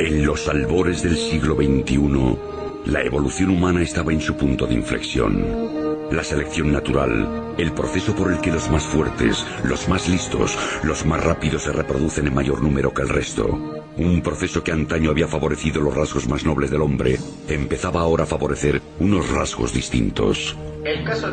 [0.00, 2.38] En los albores del siglo XXI,
[2.86, 6.08] la evolución humana estaba en su punto de inflexión.
[6.10, 11.04] La selección natural, el proceso por el que los más fuertes, los más listos, los
[11.04, 13.79] más rápidos se reproducen en mayor número que el resto.
[13.96, 17.18] Un proceso que antaño había favorecido los rasgos más nobles del hombre,
[17.48, 20.56] empezaba ahora a favorecer unos rasgos distintos.
[20.84, 21.28] El caso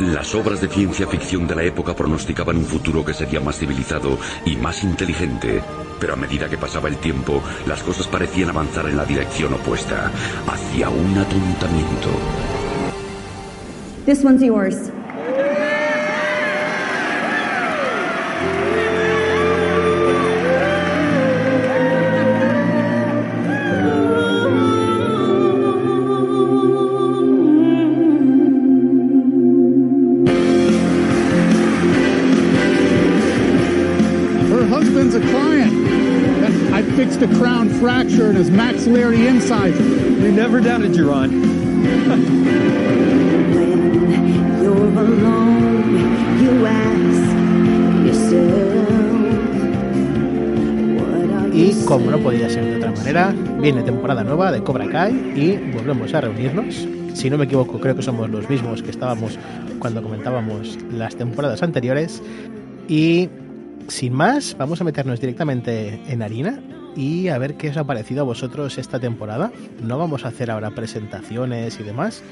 [0.00, 4.18] Las obras de ciencia ficción de la época pronosticaban un futuro que sería más civilizado
[4.44, 5.62] y más inteligente.
[6.00, 10.10] Pero a medida que pasaba el tiempo, las cosas parecían avanzar en la dirección opuesta,
[10.46, 12.08] hacia un atontamiento.
[14.06, 14.90] This one's yours.
[39.48, 41.30] We never doubted you, Ron.
[44.60, 46.04] You're alone,
[46.38, 47.32] you ask
[48.04, 48.74] yourself,
[51.54, 55.56] Y como no podía ser de otra manera, viene temporada nueva de Cobra Kai y
[55.72, 56.86] volvemos a reunirnos.
[57.14, 59.38] Si no me equivoco, creo que somos los mismos que estábamos
[59.78, 62.22] cuando comentábamos las temporadas anteriores.
[62.86, 63.30] Y
[63.86, 66.60] sin más, vamos a meternos directamente en harina
[66.98, 69.52] y a ver qué os ha parecido a vosotros esta temporada.
[69.80, 72.24] No vamos a hacer ahora presentaciones y demás.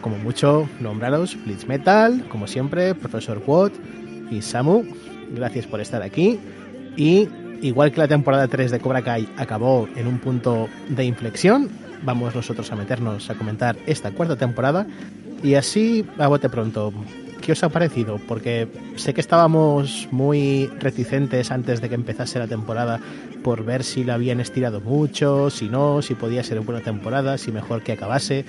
[0.00, 3.72] Como mucho, nombraros Blitz Metal, como siempre, Profesor Watt
[4.28, 4.82] y Samu.
[5.30, 6.40] Gracias por estar aquí.
[6.96, 7.28] Y
[7.62, 11.68] igual que la temporada 3 de Cobra Kai acabó en un punto de inflexión,
[12.02, 14.84] vamos nosotros a meternos a comentar esta cuarta temporada.
[15.44, 16.92] Y así, a bote pronto,
[17.48, 18.20] ¿qué os ha parecido?
[18.28, 23.00] Porque sé que estábamos muy reticentes antes de que empezase la temporada
[23.42, 27.50] por ver si la habían estirado mucho, si no, si podía ser buena temporada, si
[27.50, 28.44] mejor que acabase.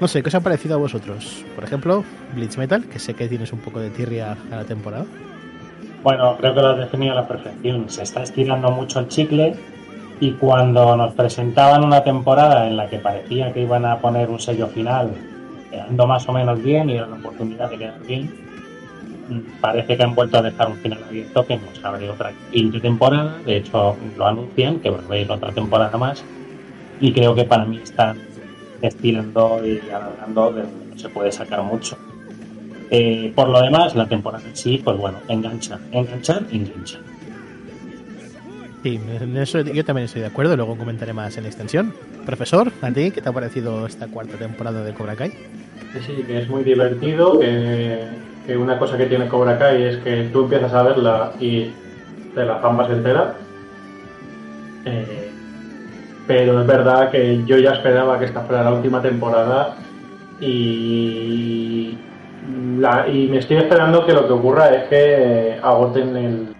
[0.00, 1.44] No sé, ¿qué os ha parecido a vosotros?
[1.54, 2.02] Por ejemplo,
[2.34, 5.04] Blitz Metal, que sé que tienes un poco de tirria a la temporada.
[6.02, 7.88] Bueno, creo que lo has definido a la perfección.
[7.90, 9.54] Se está estirando mucho el chicle
[10.18, 14.40] y cuando nos presentaban una temporada en la que parecía que iban a poner un
[14.40, 15.12] sello final,
[15.72, 18.30] quedando más o menos bien y la oportunidad de quedar bien,
[19.60, 23.38] parece que han vuelto a dejar un final abierto que nos abre otra quinta temporada.
[23.44, 26.22] De hecho, lo anuncian que haber otra temporada más
[27.00, 28.18] y creo que para mí están
[28.82, 31.96] estirando y alargando de donde no se puede sacar mucho.
[32.90, 36.98] Eh, por lo demás, la temporada en sí, pues bueno, engancha, enganchar, engancha.
[38.82, 41.94] Sí, en eso yo también estoy de acuerdo, luego comentaré más en extensión.
[42.26, 45.30] Profesor, ¿a ti qué te ha parecido esta cuarta temporada de Cobra Kai?
[46.04, 48.00] Sí, que es muy divertido, que,
[48.46, 51.70] que una cosa que tiene Cobra Kai es que tú empiezas a verla y
[52.34, 53.34] te la zambas entera.
[54.84, 55.30] Eh,
[56.26, 59.76] pero es verdad que yo ya esperaba que esta fuera la última temporada
[60.40, 61.96] y,
[62.78, 66.51] la- y me estoy esperando que lo que ocurra es que agoten el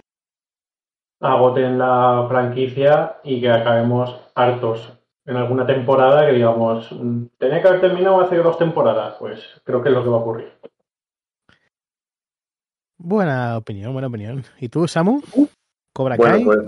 [1.23, 4.93] agoten la franquicia y que acabemos hartos
[5.25, 9.81] en alguna temporada que digamos "Mm, tenía que haber terminado hace dos temporadas pues creo
[9.81, 10.51] que es lo que va a ocurrir
[12.97, 14.43] Buena opinión, buena opinión.
[14.59, 15.21] ¿Y tú, Samu?
[15.93, 16.43] Cobra Bueno, Kai.
[16.45, 16.59] pues,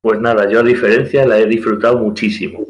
[0.00, 2.60] pues nada, yo a diferencia la he disfrutado muchísimo.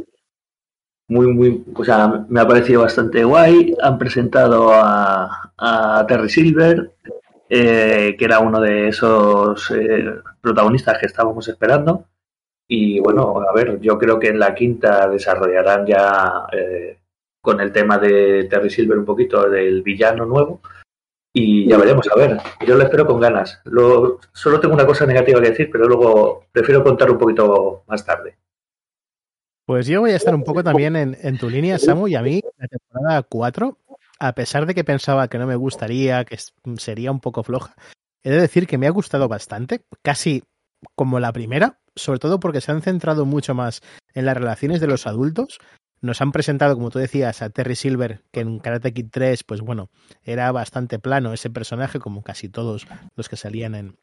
[1.09, 3.75] Muy, muy, o sea, me ha parecido bastante guay.
[3.83, 6.93] Han presentado a, a Terry Silver,
[7.51, 12.07] eh, que era uno de esos eh, protagonistas que estábamos esperando.
[12.69, 16.99] Y bueno, a ver, yo creo que en la quinta desarrollarán ya eh,
[17.41, 20.61] con el tema de Terry Silver un poquito del villano nuevo.
[21.35, 23.61] Y ya veremos, a ver, yo lo espero con ganas.
[23.65, 28.05] Lo, solo tengo una cosa negativa que decir, pero luego prefiero contar un poquito más
[28.05, 28.37] tarde.
[29.65, 32.23] Pues yo voy a estar un poco también en, en tu línea, Samu, y a
[32.23, 33.79] mí la temporada 4,
[34.19, 36.37] a pesar de que pensaba que no me gustaría, que
[36.77, 37.75] sería un poco floja,
[38.23, 40.43] he de decir que me ha gustado bastante, casi
[40.95, 43.81] como la primera, sobre todo porque se han centrado mucho más
[44.15, 45.59] en las relaciones de los adultos.
[46.01, 49.61] Nos han presentado, como tú decías, a Terry Silver, que en Karate Kid 3, pues
[49.61, 49.89] bueno,
[50.25, 53.95] era bastante plano ese personaje, como casi todos los que salían en,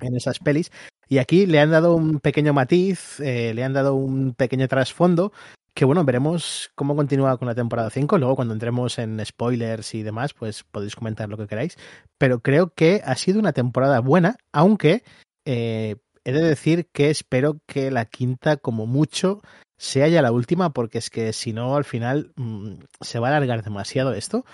[0.00, 0.72] en esas pelis.
[1.08, 5.32] Y aquí le han dado un pequeño matiz, eh, le han dado un pequeño trasfondo,
[5.76, 8.16] que bueno, veremos cómo continúa con la temporada 5.
[8.16, 11.76] Luego cuando entremos en spoilers y demás, pues podéis comentar lo que queráis.
[12.16, 15.04] Pero creo que ha sido una temporada buena, aunque
[15.44, 19.42] eh, he de decir que espero que la quinta, como mucho,
[19.76, 23.36] sea ya la última, porque es que si no, al final mm, se va a
[23.36, 24.46] alargar demasiado esto.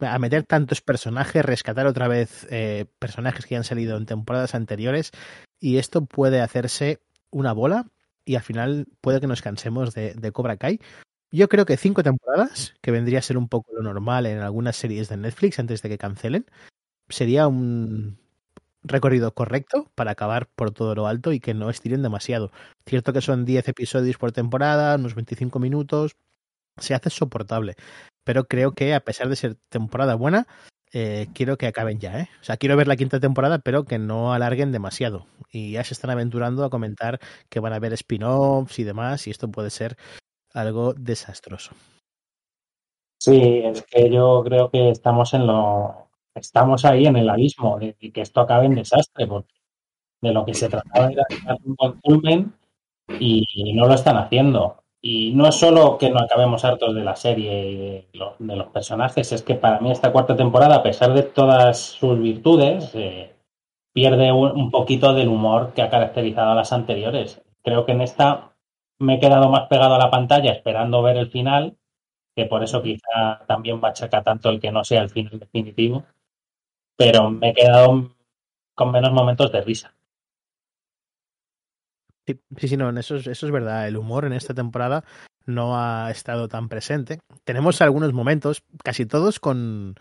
[0.00, 5.10] A meter tantos personajes, rescatar otra vez eh, personajes que han salido en temporadas anteriores,
[5.60, 7.88] y esto puede hacerse una bola
[8.24, 10.80] y al final puede que nos cansemos de, de Cobra Kai.
[11.30, 14.76] Yo creo que cinco temporadas, que vendría a ser un poco lo normal en algunas
[14.76, 16.46] series de Netflix antes de que cancelen,
[17.08, 18.18] sería un
[18.82, 22.50] recorrido correcto para acabar por todo lo alto y que no estiren demasiado.
[22.86, 26.16] Cierto que son 10 episodios por temporada, unos 25 minutos,
[26.78, 27.76] se hace soportable,
[28.24, 30.46] pero creo que a pesar de ser temporada buena,
[30.92, 32.28] eh, quiero que acaben ya, ¿eh?
[32.40, 35.26] O sea, quiero ver la quinta temporada, pero que no alarguen demasiado.
[35.50, 37.18] Y ya se están aventurando a comentar
[37.48, 39.96] que van a haber spin-offs y demás, y esto puede ser
[40.52, 41.72] algo desastroso.
[43.18, 47.94] Sí, es que yo creo que estamos en lo estamos ahí en el abismo de,
[47.94, 49.54] que esto acabe en desastre, porque
[50.20, 52.54] de lo que se trataba era de un buen culmen
[53.18, 54.81] y no lo están haciendo.
[55.02, 58.56] Y no es solo que no acabemos hartos de la serie y de, lo- de
[58.56, 62.92] los personajes, es que para mí esta cuarta temporada, a pesar de todas sus virtudes,
[62.94, 63.34] eh,
[63.94, 67.42] pierde un, un poquito del humor que ha caracterizado a las anteriores.
[67.64, 68.52] Creo que en esta
[69.00, 71.76] me he quedado más pegado a la pantalla esperando ver el final,
[72.36, 76.04] que por eso quizá también machaca tanto el que no sea el final definitivo,
[76.96, 78.10] pero me he quedado
[78.74, 79.94] con menos momentos de risa.
[82.26, 83.88] Sí, sí, no, eso, es- eso es verdad.
[83.88, 85.04] El humor en esta temporada
[85.44, 87.18] no ha estado tan presente.
[87.44, 89.96] Tenemos algunos momentos, casi todos con,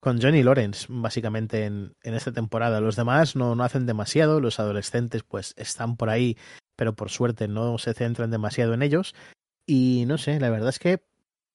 [0.00, 2.80] con Johnny Lawrence, básicamente, en, en esta temporada.
[2.80, 6.36] Los demás no, no hacen demasiado, los adolescentes pues están por ahí,
[6.76, 9.14] pero por suerte no se centran demasiado en ellos.
[9.66, 11.02] Y no sé, la verdad es que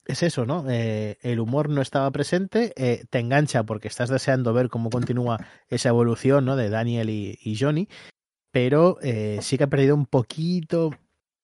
[0.05, 0.65] es eso, ¿no?
[0.69, 5.39] Eh, el humor no estaba presente, eh, te engancha porque estás deseando ver cómo continúa
[5.69, 6.55] esa evolución, ¿no?
[6.55, 7.87] De Daniel y Johnny,
[8.51, 10.91] pero eh, sí que ha perdido un poquito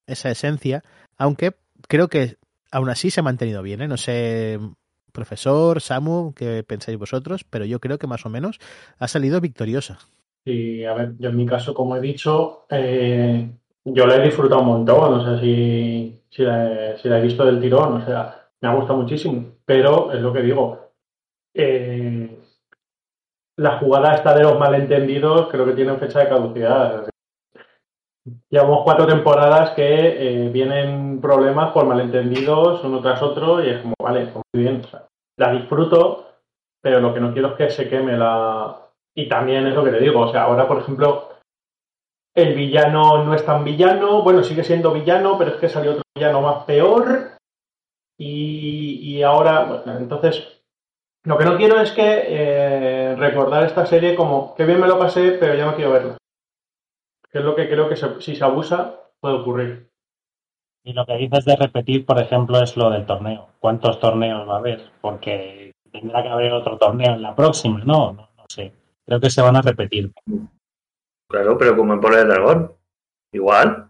[0.07, 0.83] esa esencia,
[1.17, 1.55] aunque
[1.87, 2.37] creo que
[2.71, 3.87] aún así se ha mantenido bien, ¿eh?
[3.87, 4.59] No sé,
[5.11, 8.59] profesor, Samu, qué pensáis vosotros, pero yo creo que más o menos
[8.99, 9.99] ha salido victoriosa.
[10.45, 13.49] Y a ver, yo en mi caso, como he dicho, eh,
[13.85, 17.45] yo la he disfrutado un montón, no sé si, si, la, he- la he visto
[17.45, 20.91] del tirón, o sea, me ha gustado muchísimo, pero es lo que digo,
[23.57, 27.09] la jugada esta de los malentendidos creo que tiene fecha de caducidad.
[28.49, 33.93] Llevamos cuatro temporadas que eh, vienen problemas por malentendidos uno tras otro y es como,
[34.01, 34.81] vale, pues muy bien,
[35.37, 36.25] la disfruto,
[36.81, 38.81] pero lo que no quiero es que se queme la...
[39.17, 41.29] Y también es lo que te digo, o sea, ahora, por ejemplo,
[42.35, 46.03] el villano no es tan villano, bueno, sigue siendo villano, pero es que salió otro
[46.13, 47.37] villano más peor.
[48.17, 50.64] Y, y ahora, bueno, entonces,
[51.25, 54.97] lo que no quiero es que eh, recordar esta serie como, que bien me lo
[54.99, 56.17] pasé, pero ya no quiero verla.
[57.31, 59.89] Que es lo que creo que se- si se abusa puede ocurrir.
[60.83, 63.47] Y lo que dices de repetir, por ejemplo, es lo del torneo.
[63.59, 64.91] ¿Cuántos torneos va a haber?
[65.01, 68.13] Porque tendrá que haber otro torneo en la próxima, ¿no?
[68.13, 68.71] No, no sé.
[69.05, 70.11] Creo que se van a repetir.
[71.27, 72.71] Claro, pero como en Bola de Dragón.
[73.33, 73.89] Igual.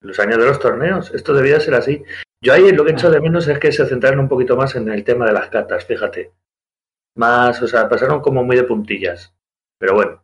[0.00, 1.12] Los años de los torneos.
[1.12, 2.02] Esto debía ser así.
[2.42, 4.88] Yo ahí lo que echo de menos es que se centraron un poquito más en
[4.88, 6.32] el tema de las catas, fíjate.
[7.16, 9.34] Más, o sea, pasaron como muy de puntillas.
[9.78, 10.22] Pero bueno.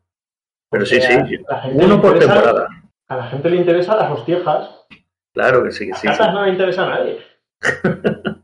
[0.70, 1.14] Pero sí, sí.
[1.16, 2.68] Porque a la gente Uno por interesa- temporada.
[3.08, 4.86] A la gente le interesan las hostiejas.
[5.34, 6.08] Claro que sí, que Las sí.
[6.08, 6.16] sí.
[6.16, 7.18] cartas no le interesa a nadie.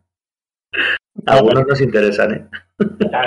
[1.26, 2.46] Algunos nos interesan, ¿eh?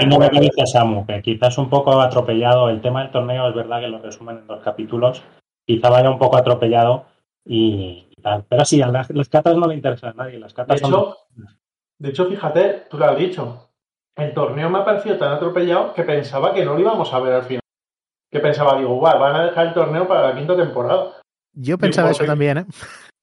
[0.02, 2.70] Y no lo que dice Samu, que quizás un poco atropellado.
[2.70, 5.24] El tema del torneo es verdad que lo resumen en dos capítulos.
[5.66, 7.06] Quizá vaya un poco atropellado
[7.46, 8.46] y tal.
[8.50, 10.40] Pero sí, a las, las catas no le interesan a nadie.
[10.40, 10.90] Las De catas son.
[10.90, 11.18] hecho,
[12.00, 13.70] de hecho, fíjate, tú lo has dicho.
[14.16, 17.34] El torneo me ha parecido tan atropellado que pensaba que no lo íbamos a ver
[17.34, 17.62] al final.
[18.32, 21.22] Que pensaba, digo, guau, van a dejar el torneo para la quinta temporada.
[21.54, 22.66] Yo pensaba ¿por eso también, ¿eh?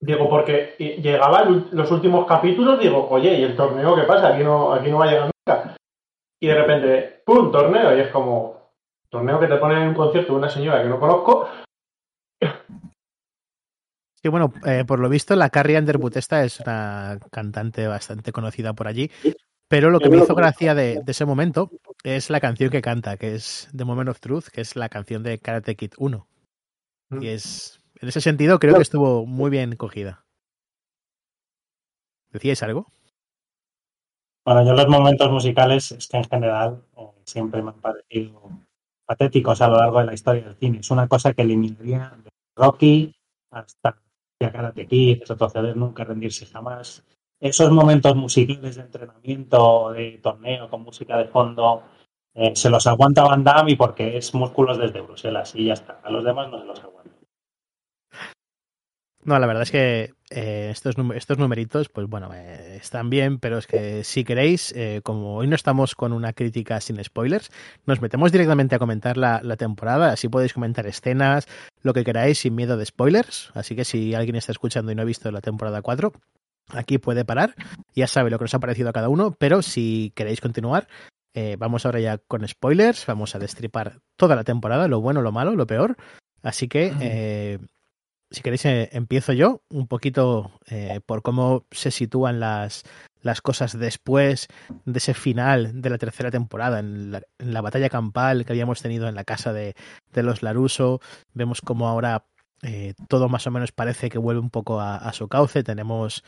[0.01, 4.29] Digo, porque llegaban los últimos capítulos, digo, oye, ¿y el torneo qué pasa?
[4.29, 5.77] Aquí no, aquí no va a llegar nunca.
[6.41, 7.53] Y de repente, ¡pum!
[7.53, 7.97] Torneo.
[7.97, 8.63] Y es como,
[9.09, 11.49] torneo que te ponen en un concierto de una señora que no conozco.
[14.23, 18.73] Sí, bueno, eh, por lo visto la Carrie Underwood esta es una cantante bastante conocida
[18.73, 19.11] por allí,
[19.69, 21.71] pero lo que me hizo gracia de, de ese momento
[22.05, 25.25] es la canción que canta, que es The Moment of Truth, que es la canción
[25.25, 26.29] de Karate Kid 1.
[27.21, 30.25] Y es, en ese sentido creo que estuvo muy bien cogida.
[32.31, 32.93] ¿Decíais algo?
[34.45, 38.51] Bueno, yo los momentos musicales es que en general eh, siempre me han parecido
[39.05, 40.79] patéticos a lo largo de la historia del cine.
[40.79, 43.15] Es una cosa que eliminaría de Rocky
[43.51, 44.01] hasta
[44.51, 47.05] Karate Kid, retroceder nunca, rendirse jamás.
[47.39, 51.83] Esos momentos musicales de entrenamiento, de torneo con música de fondo,
[52.35, 56.01] eh, se los aguanta Van Damme porque es músculos desde Bruselas y ya está.
[56.03, 57.22] A los demás no se los aguanta.
[59.25, 63.39] No, la verdad es que eh, estos, num- estos numeritos, pues bueno, eh, están bien,
[63.39, 67.51] pero es que si queréis, eh, como hoy no estamos con una crítica sin spoilers,
[67.87, 71.47] nos metemos directamente a comentar la, la temporada, así podéis comentar escenas,
[71.83, 73.53] lo que queráis, sin miedo de spoilers.
[73.55, 76.13] Así que si alguien está escuchando y no ha visto la temporada 4,
[76.71, 77.55] aquí puede parar,
[77.95, 80.89] ya sabe lo que nos ha parecido a cada uno, pero si queréis continuar,
[81.59, 85.55] vamos ahora ya con spoilers, vamos a destripar toda la temporada, lo bueno, lo malo,
[85.55, 85.97] lo peor.
[86.43, 87.59] Así que, eh,
[88.33, 92.83] si queréis, eh, empiezo yo un poquito eh, por cómo se sitúan las,
[93.21, 94.49] las cosas después
[94.85, 99.15] de ese final de la tercera temporada, en la, batalla campal que habíamos tenido en
[99.15, 99.75] la casa de,
[100.13, 101.01] de los Laruso.
[101.35, 102.27] Vemos como ahora
[102.63, 105.63] eh, todo más o menos parece que vuelve un poco a, a su cauce.
[105.63, 106.25] Tenemos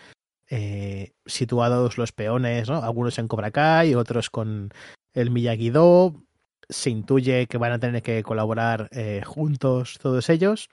[0.50, 2.82] eh, situados los peones, ¿no?
[2.82, 4.70] Algunos en Cobra Kai, otros con
[5.14, 6.23] el Miyagi-Do.
[6.68, 10.68] Se intuye que van a tener que colaborar eh, juntos todos ellos.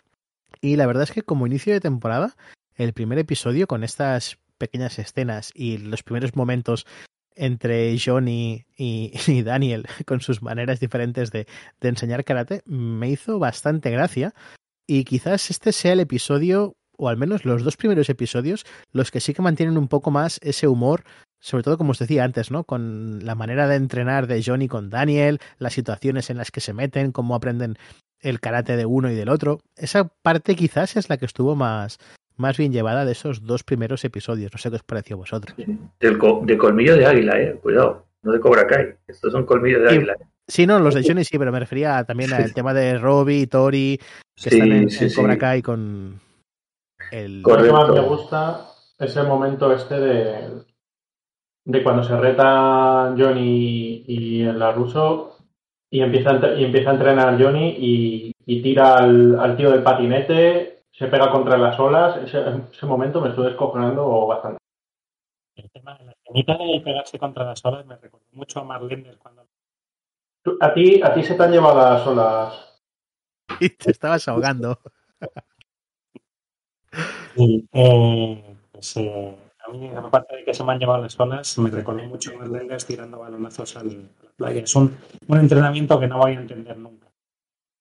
[0.59, 2.35] Y la verdad es que como inicio de temporada,
[2.75, 6.85] el primer episodio con estas pequeñas escenas y los primeros momentos
[7.35, 9.11] entre Johnny y,
[9.43, 11.47] Daniel con sus maneras diferentes de,
[11.79, 14.33] de enseñar karate me hizo bastante gracia.
[14.87, 19.21] Y quizás este sea el episodio, o al menos los dos primeros episodios, los que
[19.21, 21.03] sí que mantienen un poco más ese humor,
[21.39, 22.65] sobre todo como os decía antes, ¿no?
[22.65, 26.73] Con la manera de entrenar de Johnny con Daniel, las situaciones en las que se
[26.73, 27.77] meten, cómo aprenden
[28.21, 29.59] el karate de uno y del otro.
[29.75, 31.97] Esa parte quizás es la que estuvo más,
[32.37, 34.51] más bien llevada de esos dos primeros episodios.
[34.53, 35.55] No sé qué os pareció a vosotros.
[35.99, 37.59] Del co- de colmillo de águila, eh.
[37.61, 38.95] Cuidado, no de Cobra Kai.
[39.07, 39.95] Estos son colmillos de Sí.
[39.97, 40.15] águila.
[40.47, 43.97] Sí, no, los de Johnny sí, pero me refería también al tema de Robbie, Tori,
[44.35, 45.15] que Sí, están en, sí, en sí.
[45.15, 46.19] Cobra Kai con
[47.11, 47.41] el...
[47.41, 48.67] Lo que más me gusta
[48.99, 50.49] es el momento este de,
[51.65, 55.37] de cuando se reta Johnny y el Laruso
[55.91, 59.71] y empieza, a entre- y empieza a entrenar Johnny y, y tira al, al tío
[59.71, 62.17] del patinete, se pega contra las olas.
[62.23, 64.57] Ese, ese momento me estuve descojonando bastante.
[65.55, 69.17] El tema de la escenita de pegarse contra las olas me recordó mucho a Marlene
[69.17, 69.45] cuando
[70.61, 72.81] A ti, a ti se te han llevado las olas.
[73.59, 74.79] Y te estabas ahogando.
[77.35, 79.35] Sí, eh, pues, eh,
[79.67, 82.37] a mí, aparte de que se me han llevado las olas, me recordó mucho a
[82.39, 84.61] Marlene tirando balonazos al- a la playa.
[84.63, 84.95] Es un,
[85.27, 87.07] un entrenamiento que no voy a entender nunca.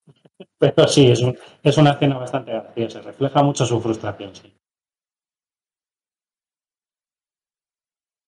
[0.59, 3.01] Pero sí, es, un- es una escena bastante graciosa.
[3.01, 4.53] Refleja mucho su frustración, sí.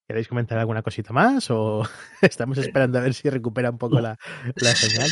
[0.06, 1.82] ¿Queréis comentar alguna cosita más o
[2.20, 4.18] estamos esperando a ver si recupera un poco la,
[4.56, 5.10] la señal?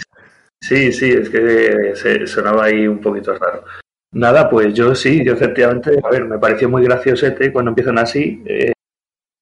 [0.63, 3.65] Sí, sí, es que se sonaba ahí un poquito raro.
[4.13, 8.43] Nada, pues yo sí, yo efectivamente, a ver, me pareció muy graciosete cuando empiezan así,
[8.47, 8.73] eh,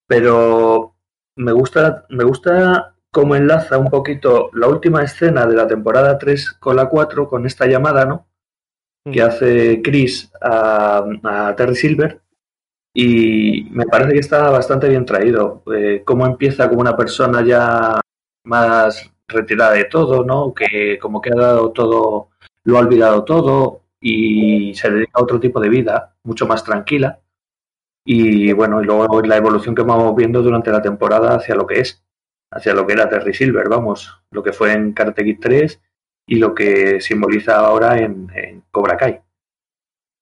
[0.07, 0.95] pero
[1.37, 6.53] me gusta, me gusta cómo enlaza un poquito la última escena de la temporada 3
[6.53, 8.29] con la 4, con esta llamada, ¿no?
[9.11, 12.21] Que hace Chris a, a Terry Silver,
[12.95, 15.63] y me parece que está bastante bien traído.
[15.75, 18.01] Eh, cómo empieza como una persona ya
[18.45, 20.55] más retirada de todo, ¿no?
[20.55, 22.29] Que como que ha dado todo,
[22.65, 27.21] lo ha olvidado todo y se dedica a otro tipo de vida, mucho más tranquila.
[28.05, 31.81] Y bueno, y luego la evolución que vamos viendo durante la temporada hacia lo que
[31.81, 32.03] es,
[32.51, 35.81] hacia lo que era Terry Silver, vamos, lo que fue en Karate Kid 3
[36.27, 39.21] y lo que simboliza ahora en, Cobra Kai.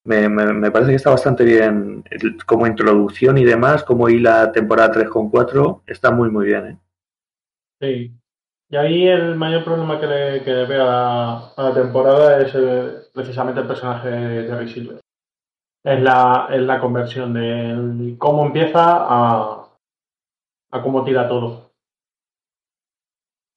[0.05, 2.03] Me, me, parece que está bastante bien
[2.47, 6.79] como introducción y demás, como hila temporada 3 con 4, está muy muy bien, ¿eh?
[7.81, 8.13] Sí.
[8.71, 12.53] Y ahí el mayor problema que le, que veo a la, temporada es
[13.13, 15.01] precisamente el personaje de Terry.
[15.85, 19.69] Es la, es la conversión de cómo empieza a,
[20.71, 21.68] a cómo tira todo.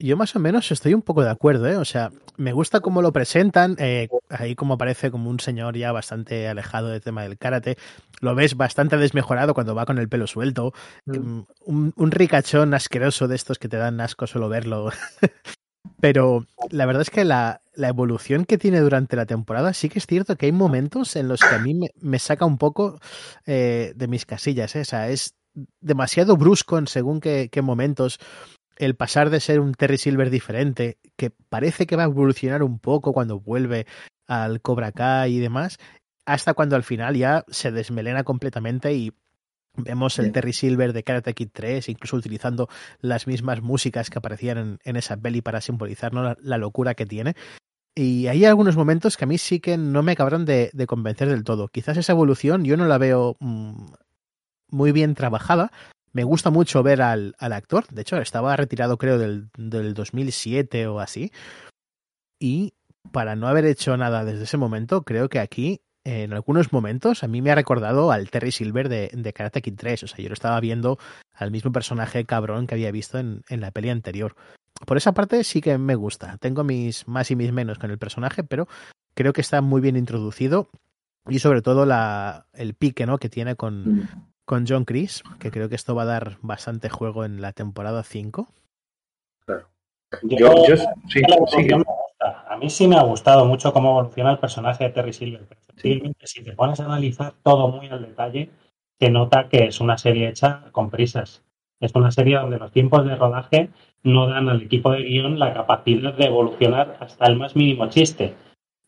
[0.01, 1.77] Yo más o menos estoy un poco de acuerdo, ¿eh?
[1.77, 5.91] O sea, me gusta cómo lo presentan, eh, ahí como aparece como un señor ya
[5.91, 7.77] bastante alejado del tema del karate.
[8.20, 10.74] Lo ves bastante desmejorado cuando va con el pelo suelto.
[11.05, 11.41] Mm.
[11.65, 14.91] Un, un ricachón asqueroso de estos que te dan asco solo verlo.
[16.00, 20.00] Pero la verdad es que la, la evolución que tiene durante la temporada sí que
[20.00, 23.00] es cierto que hay momentos en los que a mí me, me saca un poco
[23.46, 24.75] eh, de mis casillas.
[24.75, 24.81] ¿eh?
[24.81, 25.36] O sea, es
[25.79, 28.20] demasiado brusco en según qué, qué momentos
[28.81, 32.79] el pasar de ser un Terry Silver diferente, que parece que va a evolucionar un
[32.79, 33.85] poco cuando vuelve
[34.27, 35.77] al Cobra Kai y demás,
[36.25, 39.13] hasta cuando al final ya se desmelena completamente y
[39.75, 40.31] vemos el Sí.
[40.31, 42.69] Terry Silver de Karate Kid 3, incluso utilizando
[43.00, 46.23] las mismas músicas que aparecían en, en esa peli para simbolizar ¿no?
[46.23, 47.35] la, la locura que tiene.
[47.93, 51.29] Y hay algunos momentos que a mí sí que no me acabaron de, de convencer
[51.29, 51.67] del todo.
[51.67, 53.91] Quizás esa evolución yo no la veo mm,
[54.69, 55.71] muy bien trabajada.
[56.13, 57.85] Me gusta mucho ver al, al actor.
[57.89, 61.31] De hecho, estaba retirado creo del, del 2007 o así.
[62.39, 62.73] Y
[63.11, 67.27] para no haber hecho nada desde ese momento, creo que aquí en algunos momentos a
[67.27, 70.03] mí me ha recordado al Terry Silver de, de Karate Kid 3.
[70.03, 70.97] O sea, yo lo estaba viendo
[71.33, 74.35] al mismo personaje cabrón que había visto en, en la peli anterior.
[74.85, 76.37] Por esa parte sí que me gusta.
[76.37, 78.67] Tengo mis más y mis menos con el personaje, pero
[79.13, 80.69] creo que está muy bien introducido
[81.29, 83.19] y sobre todo la, el pique ¿no?
[83.19, 87.24] que tiene con, con John Chris, que creo que esto va a dar bastante juego
[87.24, 88.50] en la temporada 5.
[90.24, 91.22] Yo, yo, sí, sí.
[91.22, 92.43] Me gusta.
[92.50, 95.46] A mí sí me ha gustado mucho cómo evoluciona el personaje de Terry Silver.
[95.48, 98.50] Pero efectivamente, si te pones a analizar todo muy al detalle,
[99.00, 101.46] se nota que es una serie hecha con prisas.
[101.79, 103.70] Es una serie donde los tiempos de rodaje
[104.03, 108.36] no dan al equipo de guion la capacidad de evolucionar hasta el más mínimo chiste.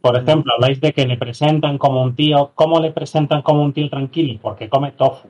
[0.01, 2.51] Por ejemplo, habláis de que le presentan como un tío.
[2.53, 4.37] ¿Cómo le presentan como un tío tranquilo?
[4.41, 5.29] Porque come tofu.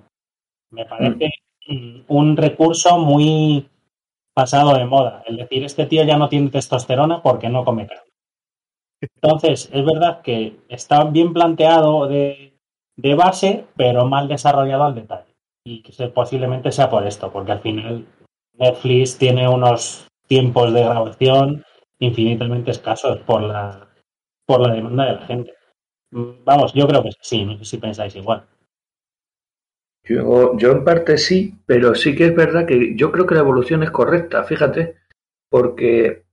[0.74, 1.30] Me parece
[1.68, 2.02] mm.
[2.08, 3.70] un recurso muy
[4.34, 5.24] pasado de moda.
[5.26, 8.12] El decir, este tío ya no tiene testosterona porque no come carne.
[9.02, 12.58] Entonces, es verdad que está bien planteado de,
[12.96, 15.36] de base, pero mal desarrollado al detalle.
[15.66, 18.06] Y que posiblemente sea por esto, porque al final
[18.54, 21.64] Netflix tiene unos tiempos de grabación
[22.00, 23.88] infinitamente escasos por la,
[24.46, 25.54] por la demanda de la gente.
[26.12, 28.46] Vamos, yo creo que sí, no sé si pensáis igual.
[30.06, 33.42] Yo, yo en parte sí, pero sí que es verdad que yo creo que la
[33.42, 34.96] evolución es correcta, fíjate,
[35.50, 36.24] porque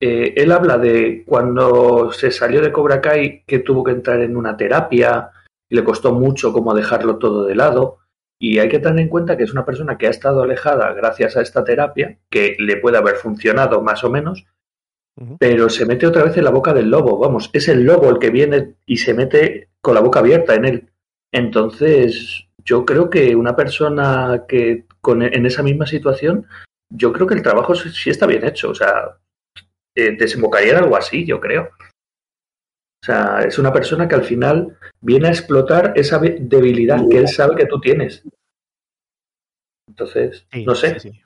[0.00, 4.36] eh, él habla de cuando se salió de Cobra Kai que tuvo que entrar en
[4.36, 5.30] una terapia
[5.68, 7.98] y le costó mucho como dejarlo todo de lado.
[8.40, 11.36] Y hay que tener en cuenta que es una persona que ha estado alejada gracias
[11.36, 14.44] a esta terapia, que le puede haber funcionado más o menos,
[15.38, 17.18] pero se mete otra vez en la boca del lobo.
[17.18, 20.64] Vamos, es el lobo el que viene y se mete con la boca abierta en
[20.64, 20.91] él.
[21.32, 26.46] Entonces, yo creo que una persona que con, en esa misma situación,
[26.90, 28.70] yo creo que el trabajo sí está bien hecho.
[28.70, 29.18] O sea,
[29.96, 31.70] eh, desembocaría en algo así, yo creo.
[33.02, 37.28] O sea, es una persona que al final viene a explotar esa debilidad que él
[37.28, 38.22] sabe que tú tienes.
[39.88, 41.00] Entonces, Sí, no sé.
[41.00, 41.22] sí, sí.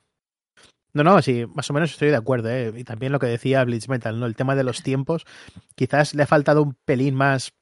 [0.95, 2.73] No, no, sí, más o menos estoy de acuerdo, ¿eh?
[2.75, 4.25] Y también lo que decía Blitz Metal, ¿no?
[4.25, 5.27] El tema de los tiempos,
[5.75, 7.53] quizás le ha faltado un pelín más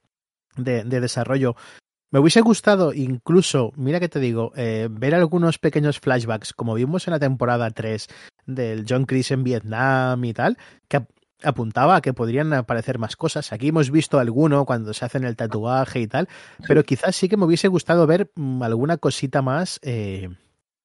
[0.56, 1.56] de, de desarrollo.
[2.14, 7.08] Me hubiese gustado incluso, mira que te digo, eh, ver algunos pequeños flashbacks, como vimos
[7.08, 8.06] en la temporada 3
[8.46, 11.10] del John Chris en Vietnam y tal, que ap-
[11.42, 13.52] apuntaba a que podrían aparecer más cosas.
[13.52, 16.28] Aquí hemos visto alguno cuando se hacen el tatuaje y tal,
[16.68, 20.28] pero quizás sí que me hubiese gustado ver mm, alguna cosita más eh,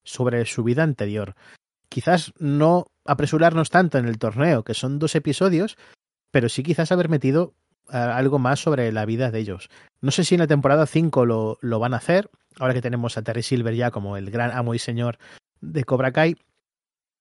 [0.04, 1.36] sobre su vida anterior.
[1.90, 5.78] Quizás no apresurarnos tanto en el torneo, que son dos episodios,
[6.32, 7.54] pero sí quizás haber metido
[7.92, 9.70] algo más sobre la vida de ellos.
[10.02, 13.18] No sé si en la temporada 5 lo, lo van a hacer, ahora que tenemos
[13.18, 15.18] a Terry Silver ya como el gran amo y señor
[15.62, 16.38] de Cobra Kai,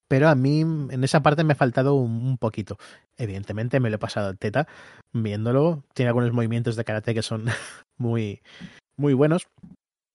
[0.08, 2.78] pero a mí en esa parte me ha faltado un, poquito.
[3.16, 4.66] Evidentemente me lo he pasado teta
[5.12, 7.46] viéndolo, tiene algunos movimientos de karate que son
[7.98, 8.40] muy,
[8.96, 9.48] muy buenos.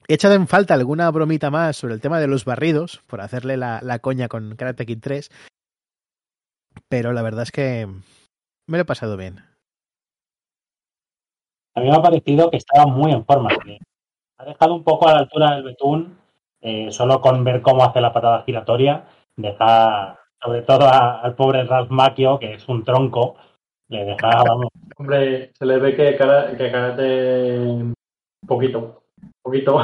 [0.07, 3.55] He echado en falta alguna bromita más sobre el tema de los barridos, por hacerle
[3.55, 5.29] la, la coña con Karate Kid 3,
[6.89, 7.87] pero la verdad es que
[8.67, 9.52] me lo he pasado bien.
[11.75, 13.49] A mí me ha parecido que estaba muy en forma.
[13.65, 13.79] que
[14.39, 16.17] Ha dejado un poco a la altura del betún,
[16.62, 19.05] eh, solo con ver cómo hace la patada giratoria.
[19.36, 23.36] Deja, sobre todo a- al pobre Ralph Macchio, que es un tronco,
[23.89, 27.93] le deja, vamos, Hombre, se le ve que, cara, que karate
[28.45, 29.03] poquito,
[29.41, 29.79] poquito.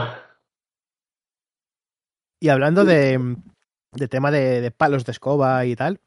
[2.40, 3.36] Y hablando de,
[3.94, 6.00] de tema de, de palos de escoba y tal,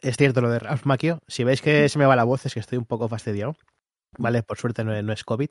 [0.00, 1.20] es cierto lo de Ralph Macchio.
[1.28, 3.54] Si veis que se me va la voz es que estoy un poco fastidiado.
[4.18, 5.50] Vale, por suerte no, es COVID.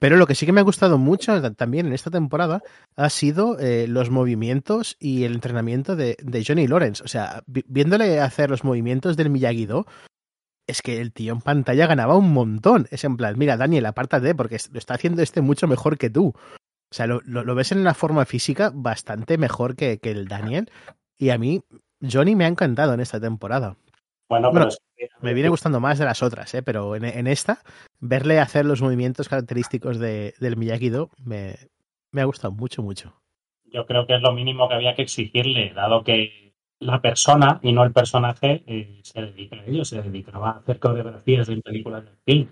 [0.00, 2.62] Pero lo que sí que me ha gustado mucho ta- también en esta temporada
[2.96, 7.02] ha sido eh, los movimientos y el entrenamiento de, Johnny Lawrence.
[7.02, 9.86] O sea, vi- viéndole hacer los movimientos del Miyagi-Do,
[10.68, 12.86] es que el tío en pantalla ganaba un montón.
[12.92, 16.28] Es en plan, mira, Daniel, apártate, porque lo está haciendo este mucho mejor que tú.
[16.90, 20.28] O sea, lo, lo- lo ves en una forma física bastante mejor que, que el
[20.28, 20.70] Daniel.
[21.18, 21.62] Y a mí,
[22.00, 23.76] Johnny me ha encantado en esta temporada.
[24.28, 26.62] Bueno, Bueno, pero es que- Me viene gustando más de las otras, ¿eh?
[26.62, 27.60] pero en, en esta,
[28.00, 31.56] verle hacer los movimientos característicos de, del Miyagi-Do me,
[32.12, 33.14] me ha gustado mucho, mucho.
[33.64, 37.72] yo creo que es lo mínimo que había que exigirle, dado que la persona y
[37.72, 42.04] no el personaje eh, se dedica a ello, se dedicaba a hacer coreografías en películas
[42.04, 42.48] de film.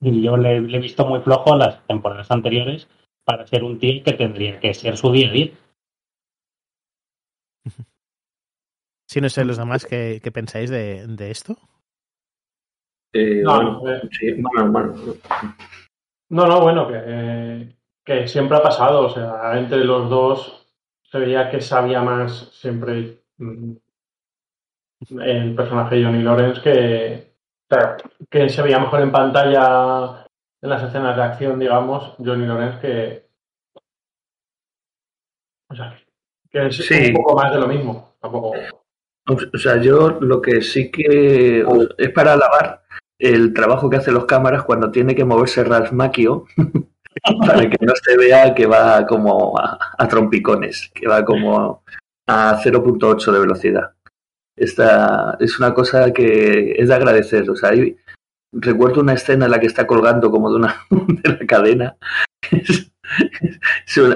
[0.00, 2.88] Y yo le, le he visto muy flojo las temporadas anteriores
[3.24, 5.50] para ser un tío que tendría que ser su día a día.
[9.10, 11.56] Si no sé los demás qué, qué pensáis de, de esto.
[13.12, 14.94] Eh, No, bueno, eh, sí, bueno, bueno.
[16.28, 20.64] No, no, bueno, que, eh, que siempre ha pasado, o sea, entre los dos
[21.02, 23.72] se veía que sabía más siempre mm,
[25.22, 27.34] el personaje de Johnny Lawrence que,
[27.68, 27.96] o sea,
[28.30, 30.24] que se veía mejor en pantalla
[30.62, 33.28] en las escenas de acción, digamos, Johnny Lawrence que.
[35.68, 35.98] O sea,
[36.48, 37.08] que es Sí.
[37.08, 38.14] un poco más de lo mismo.
[38.20, 38.52] Tampoco.
[39.28, 41.64] O sea, yo lo que sí que
[41.98, 42.82] es para alabar
[43.18, 46.46] el trabajo que hacen los cámaras cuando tiene que moverse Ralph Macchio
[47.46, 51.82] para que no se vea que va como a, trompicones, que va como
[52.26, 53.92] a 0.8 de velocidad.
[54.56, 57.48] Esta es una cosa que es de agradecer.
[57.50, 57.72] O sea,
[58.52, 61.96] recuerdo una escena en la que está colgando como de una de la cadena.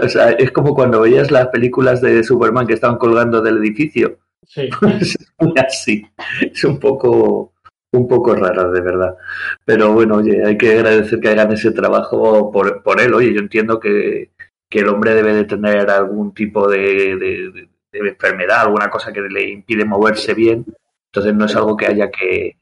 [0.05, 4.21] O sea, es como cuando veías las películas de Superman que estaban colgando del edificio.
[4.47, 4.69] Sí.
[5.67, 6.07] Así.
[6.41, 7.53] Es un poco,
[7.93, 9.17] un poco rara, de verdad.
[9.65, 13.15] Pero bueno, oye, hay que agradecer que hagan ese trabajo por, por él.
[13.15, 14.31] Oye, yo entiendo que,
[14.71, 16.79] que el hombre debe de tener algún tipo de,
[17.17, 20.65] de- de- de enfermedad, alguna cosa que le impide moverse bien.
[21.13, 22.57] Entonces no es algo que haya que,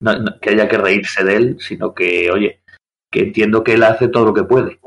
[0.00, 2.60] no- no- que haya que reírse de él, sino que, oye,
[3.12, 4.78] que entiendo que él hace todo lo que puede.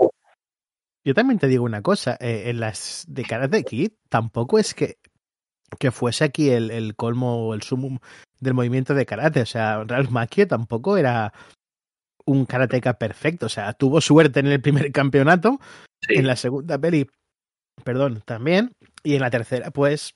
[1.03, 4.97] Yo también te digo una cosa, eh, en las de Karate Kid tampoco es que,
[5.79, 7.99] que fuese aquí el, el colmo o el sumum
[8.39, 9.41] del movimiento de karate.
[9.41, 11.33] O sea, Ralph Macchio tampoco era
[12.25, 13.45] un karateka perfecto.
[13.47, 15.59] O sea, tuvo suerte en el primer campeonato,
[16.03, 16.15] Sí.
[16.15, 17.07] en la segunda peli,
[17.83, 18.71] perdón, también,
[19.03, 20.15] y en la tercera, pues,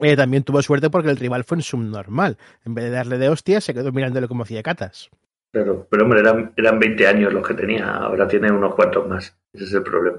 [0.00, 2.38] eh, también tuvo suerte porque el rival fue en subnormal.
[2.64, 5.10] En vez de darle de hostias, se quedó mirándole como hacía catas.
[5.52, 9.36] Pero, pero hombre, eran, eran 20 años los que tenía, ahora tiene unos cuantos más.
[9.52, 10.18] Ese es el problema.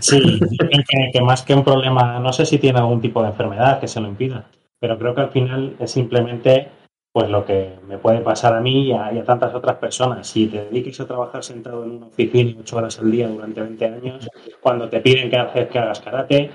[0.00, 0.40] Sí,
[1.12, 4.00] que, más que un problema, no sé si tiene algún tipo de enfermedad que se
[4.00, 6.68] lo impida, pero creo que al final es simplemente
[7.12, 10.26] pues lo que me puede pasar a mí y a, y a tantas otras personas.
[10.26, 13.84] Si te dediques a trabajar sentado en una oficina ocho horas al día durante 20
[13.86, 14.28] años,
[14.60, 16.50] cuando te piden que, haces, que hagas karate,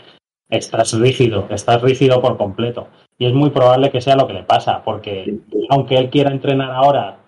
[0.50, 2.88] estás rígido, estás rígido por completo.
[3.18, 5.40] Y es muy probable que sea lo que le pasa, porque
[5.70, 7.20] aunque él quiera entrenar ahora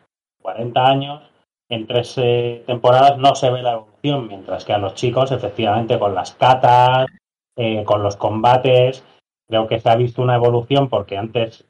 [0.42, 1.24] 40 años,
[1.70, 6.00] en tres eh, temporadas no se ve la evolución, mientras que a los chicos, efectivamente,
[6.00, 7.08] con las catas,
[7.56, 9.04] eh, con los combates,
[9.48, 11.66] creo que se ha visto una evolución porque antes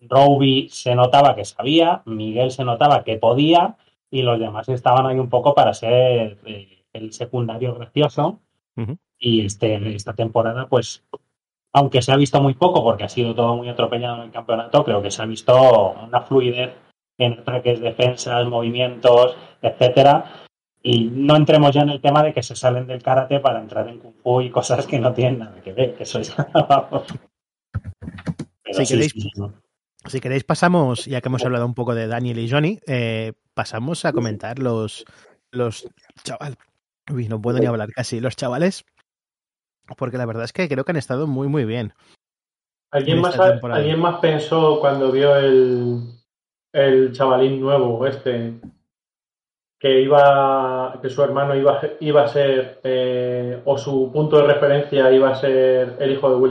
[0.00, 3.76] Roby se notaba que sabía, Miguel se notaba que podía
[4.10, 8.40] y los demás estaban ahí un poco para ser eh, el secundario gracioso.
[9.18, 11.02] Y este, esta temporada, pues,
[11.72, 14.84] aunque se ha visto muy poco porque ha sido todo muy atropellado en el campeonato,
[14.84, 16.74] creo que se ha visto una fluidez
[17.18, 20.45] en ataques, defensas, movimientos, etcétera.
[20.88, 23.88] Y no entremos ya en el tema de que se salen del karate para entrar
[23.88, 26.46] en kung fu y cosas que no tienen nada que ver, que eso ya
[28.72, 29.52] Si sí, queréis- sí, ¿no?
[30.06, 34.04] Si queréis pasamos, ya que hemos hablado un poco de Daniel y Johnny, eh, pasamos
[34.04, 35.04] a comentar los
[35.50, 35.88] los
[36.22, 36.56] chaval.
[37.12, 38.20] Uy, no puedo ni hablar casi.
[38.20, 38.84] Los chavales,
[39.96, 41.94] porque la verdad es que creo que han estado muy muy bien.
[42.92, 43.80] ¿Alguien en más, temporada.
[43.80, 46.00] ¿Alguien más pensó cuando vio el,
[46.72, 48.60] el chavalín nuevo, este,
[49.78, 54.46] que iba, que su hermano iba, a- iba a ser, eh, o su punto de
[54.52, 56.50] referencia iba a ser el hijo de Will?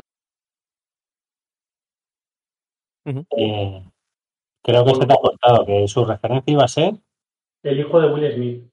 [3.38, 3.83] Eh,
[4.63, 6.93] creo que se te ha cortado, que su referencia iba a ser.
[7.63, 8.69] El hijo de Will Smith.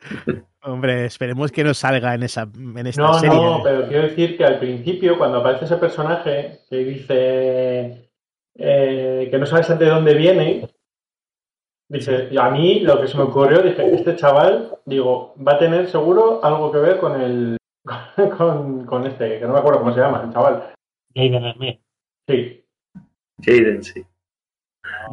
[0.62, 3.36] Hombre, esperemos que no salga en esa en esta No, serie.
[3.36, 8.10] no, pero quiero decir que al principio, cuando aparece ese personaje que dice
[8.56, 10.66] eh, que no sabes de dónde viene,
[11.88, 15.58] dice, y a mí lo que se me ocurrió, dije, este chaval, digo, va a
[15.58, 17.56] tener seguro algo que ver con el
[18.38, 20.72] con, con este, que no me acuerdo cómo se llama, el chaval.
[21.14, 21.80] Jaden Smith.
[22.28, 22.64] Sí,
[23.42, 24.04] Jaden, sí.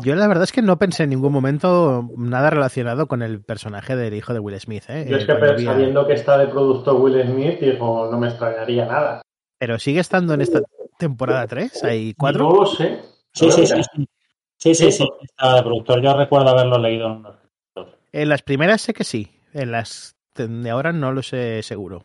[0.04, 3.96] Yo la verdad es que no pensé en ningún momento nada relacionado con el personaje
[3.96, 4.84] del hijo de Will Smith.
[4.90, 5.06] ¿eh?
[5.08, 8.10] yo Eh, es que cuando vi a- sabiendo que está de productor Will Smith, digo,
[8.12, 9.22] no me extrañaría nada.
[9.60, 10.62] Pero sigue estando en esta
[10.98, 12.50] temporada 3, hay cuatro.
[12.50, 13.00] No lo sé.
[13.34, 13.82] Sí, sí, sí.
[14.62, 16.02] Sí, sí, sí, estaba de productor.
[16.02, 17.36] Yo recuerdo haberlo leído en unos.
[18.12, 22.04] En las primeras sé que sí, en las de ahora no lo sé seguro.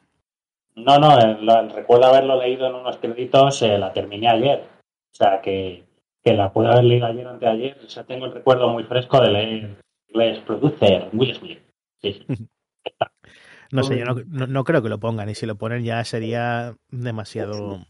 [0.75, 4.65] No, no, eh, lo- recuerdo haberlo leído en unos créditos, eh, la terminé ayer.
[5.13, 5.85] O sea, que,
[6.23, 7.79] que la pude haber leído ayer o anteayer.
[7.85, 11.61] O sea, tengo el recuerdo muy fresco de leer inglés producer Will Smith.
[12.01, 12.27] Sí, sí.
[13.73, 16.05] No sé, yo no, no- no creo que lo pongan y si lo ponen ya
[16.05, 17.85] sería demasiado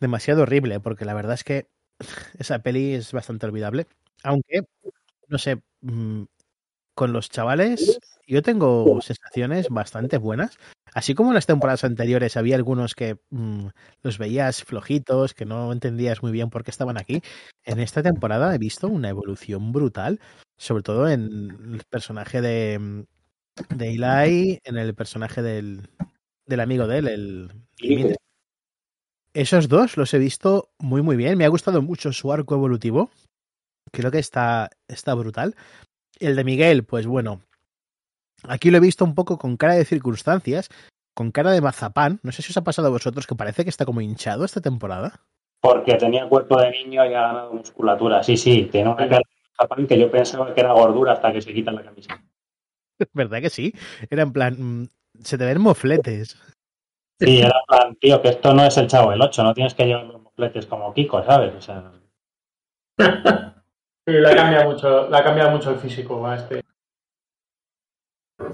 [0.00, 1.66] demasiado horrible porque la verdad es que
[2.38, 3.86] esa peli es bastante olvidable.
[4.22, 4.62] Aunque,
[5.28, 6.24] no sé, mm,
[6.94, 10.58] con los chavales yo tengo sensaciones bastante buenas.
[10.94, 13.68] Así como en las temporadas anteriores había algunos que mm,
[14.02, 17.22] los veías flojitos, que no entendías muy bien por qué estaban aquí.
[17.64, 20.20] En esta temporada he visto una evolución brutal,
[20.56, 23.02] sobre todo en el personaje de, mm,
[23.76, 25.88] de Eli, en el personaje del,
[26.46, 27.50] del amigo de él, el.
[29.36, 31.36] Esos dos los he visto muy muy bien.
[31.36, 33.10] Me ha gustado mucho su arco evolutivo.
[33.92, 35.54] Creo que está, está brutal.
[36.18, 37.42] El de Miguel, pues bueno,
[38.44, 40.70] aquí lo he visto un poco con cara de circunstancias,
[41.14, 42.18] con cara de mazapán.
[42.22, 44.62] No sé si os ha pasado a vosotros que parece que está como hinchado esta
[44.62, 45.20] temporada.
[45.60, 48.22] Porque tenía cuerpo de niño y ha ganado musculatura.
[48.22, 51.42] Sí, sí, tiene una cara de mazapán que yo pensaba que era gordura hasta que
[51.42, 52.24] se quita la camisa.
[53.12, 53.74] ¿Verdad que sí?
[54.08, 54.88] Era en plan, mm,
[55.22, 56.38] se te ven mofletes.
[57.18, 59.86] Sí, era plan, tío, que esto no es el chavo del 8, no tienes que
[59.86, 61.54] llevar los mofletes como Kiko, ¿sabes?
[61.54, 61.92] O sea,
[64.08, 66.60] Sí, le ha cambiado mucho, le ha cambiado mucho el físico a este.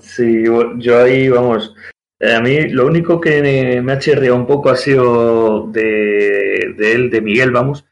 [0.01, 0.45] Sí,
[0.79, 1.75] yo ahí, vamos.
[2.21, 6.93] eh, A mí lo único que me ha chirriado un poco ha sido de, de
[6.93, 7.85] él, de Miguel, vamos,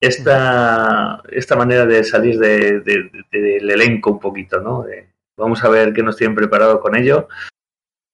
[0.00, 4.82] esta, esta manera de salir de- de- de- del elenco un poquito, ¿no?
[4.82, 7.28] De- vamos a ver qué nos tienen preparado con ello.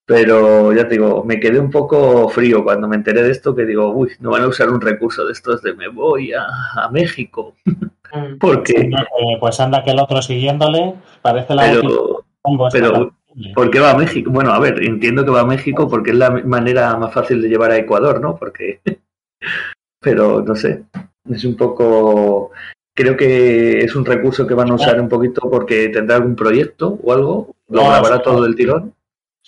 [0.09, 3.67] Pero ya te digo, me quedé un poco frío cuando me enteré de esto, que
[3.67, 6.89] digo, uy, no van a usar un recurso de estos de me voy a, a
[6.91, 7.57] México.
[7.67, 8.39] Mm.
[8.41, 12.25] Porque, eh, pues anda que el otro siguiéndole, parece la pero,
[12.73, 13.15] pero-.
[13.55, 14.31] ¿Por qué va a México?
[14.31, 17.51] Bueno, a ver, entiendo que va a México porque es la manera más fácil de
[17.51, 18.35] llevar a Ecuador, ¿no?
[18.35, 18.81] Porque.
[20.01, 20.85] Pero no sé.
[21.31, 22.51] Es un poco.
[22.95, 26.99] Creo que es un recurso que van a usar un poquito porque tendrá algún proyecto
[27.03, 27.55] o algo.
[27.69, 28.95] Lo grabará todo del tirón.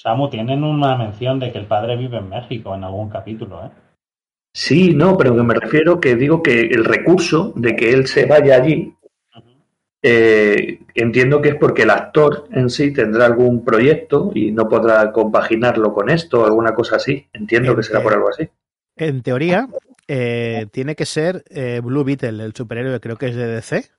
[0.03, 3.71] Samu, tienen una mención de que el padre vive en México en algún capítulo, ¿eh?
[4.51, 8.25] Sí, no, pero que me refiero que digo que el recurso de que él se
[8.25, 8.95] vaya allí.
[10.03, 15.13] eh, entiendo que es porque el actor en sí tendrá algún proyecto y no podrá
[15.13, 17.29] compaginarlo con esto o alguna cosa así.
[17.35, 18.49] Entiendo que será por algo así.
[18.97, 19.69] En teoría,
[20.09, 23.91] eh, tiene que ser eh, Blue Beetle, el superhéroe, creo que es de DC,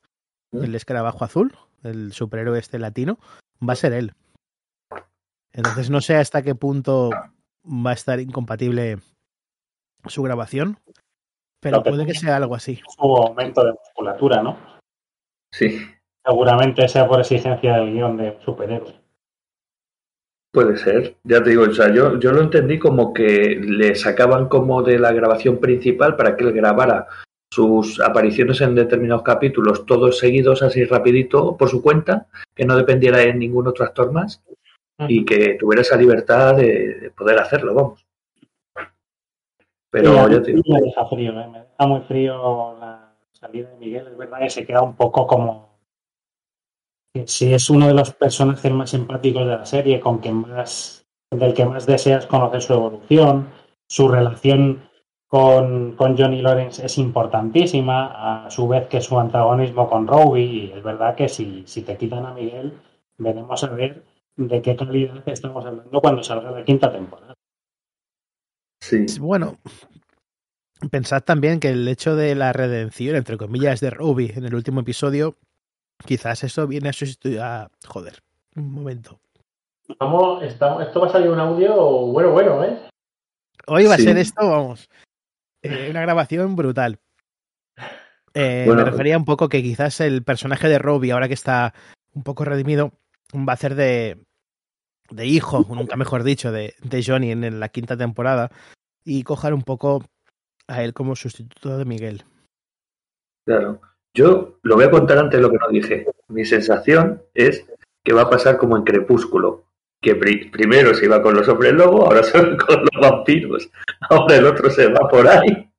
[0.52, 3.20] el escarabajo azul, el superhéroe este latino,
[3.62, 4.14] va a ser él.
[5.54, 7.10] Entonces no sé hasta qué punto
[7.66, 8.98] va a estar incompatible
[10.06, 10.80] su grabación,
[11.60, 12.82] pero puede que sea algo así.
[12.98, 14.58] Su aumento de musculatura, ¿no?
[15.54, 15.80] Sí.
[16.26, 19.00] Seguramente sea por exigencia del guion de superhéroe.
[20.54, 24.50] Puede ser, ya te digo, o sea, yo, yo lo entendí como que le sacaban
[24.50, 27.08] como de la grabación principal para que él grabara
[27.54, 33.20] sus apariciones en determinados capítulos todos seguidos así rapidito por su cuenta, que no dependiera
[33.20, 34.42] de ningún otro actor más
[35.08, 38.06] y que tuviera esa libertad de, de poder hacerlo, vamos.
[39.92, 41.48] Pero ya te me deja frío, ¿eh?
[41.48, 44.08] me deja muy frío la salida de Miguel.
[44.08, 45.78] Es verdad que se queda un poco como.
[47.14, 51.06] que Si es uno de los personajes más simpáticos de la serie, con que más,
[51.30, 53.50] del que más deseas conocer su evolución,
[53.86, 54.90] su relación
[55.28, 60.46] con, con Johnny Lawrence es importantísima, a su vez que su antagonismo con Robbie.
[60.46, 62.80] Y es verdad que si, si te quitan a Miguel,
[63.18, 64.04] veremos a ver
[64.48, 67.34] de qué calidad estamos hablando cuando salga la quinta temporada.
[68.82, 69.06] sí.
[69.20, 69.58] Bueno,
[70.90, 74.82] pensad también que el hecho de la redención, entre comillas, de Ruby en el último
[74.82, 75.36] episodio,
[76.06, 77.70] quizás eso viene a sustituir a...
[77.88, 78.20] Joder,
[78.56, 79.20] un momento.
[80.00, 81.74] Vamos, estamos, esto va a salir un audio
[82.08, 82.80] bueno, bueno, ¿eh?
[83.68, 84.04] Hoy va Sí.
[84.04, 84.90] a ser esto, vamos,
[85.62, 87.00] eh, una grabación brutal.
[88.34, 91.74] Eh, Bueno, me refería un poco que quizás el personaje de Robbie, ahora que está
[92.14, 92.94] un poco redimido,
[93.36, 94.24] va a hacer de,
[95.12, 98.52] de hijo, nunca mejor dicho, de, de Johnny en, la quinta temporada
[99.04, 100.04] y cojar un poco
[100.68, 102.24] a él como sustituto de Miguel.
[103.46, 103.82] Claro.
[104.16, 106.06] Yo lo voy a contar antes lo que no dije.
[106.28, 107.66] Mi sensación es
[108.04, 109.66] que va a pasar como en Crepúsculo,
[110.02, 113.70] que pri- primero se iba con los hombres lobo, ahora se va con los vampiros,
[114.10, 115.70] ahora el otro se va por ahí.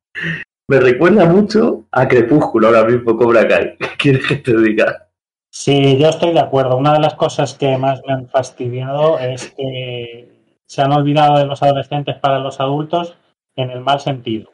[0.68, 3.76] Me recuerda mucho a Crepúsculo ahora mismo Cobra Kai.
[3.78, 5.08] ¿Qué quieres que te diga?
[5.54, 6.78] Sí, yo estoy de acuerdo.
[6.78, 10.26] Una de las cosas que más me han fastidiado es que
[10.64, 13.18] se han olvidado de los adolescentes para los adultos
[13.54, 14.50] en el mal sentido.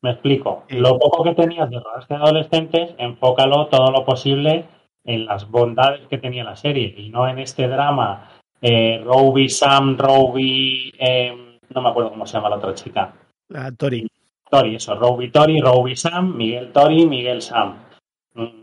[0.00, 0.64] Me explico.
[0.70, 4.64] Lo poco que tenías de rodaje de adolescentes, enfócalo todo lo posible
[5.04, 8.30] en las bondades que tenía la serie y no en este drama.
[8.62, 13.12] Eh, Roby, Sam, Roby, eh, no me acuerdo cómo se llama la otra chica.
[13.54, 14.08] A Tori.
[14.50, 17.87] Tori, eso, Roby Tori, Roby Sam, Miguel Tori, Miguel Sam.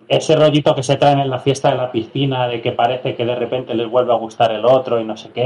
[0.08, 3.26] Ese rollito que se traen en la fiesta de la piscina de que parece que
[3.26, 5.44] de repente les vuelve a gustar el otro y no sé qué.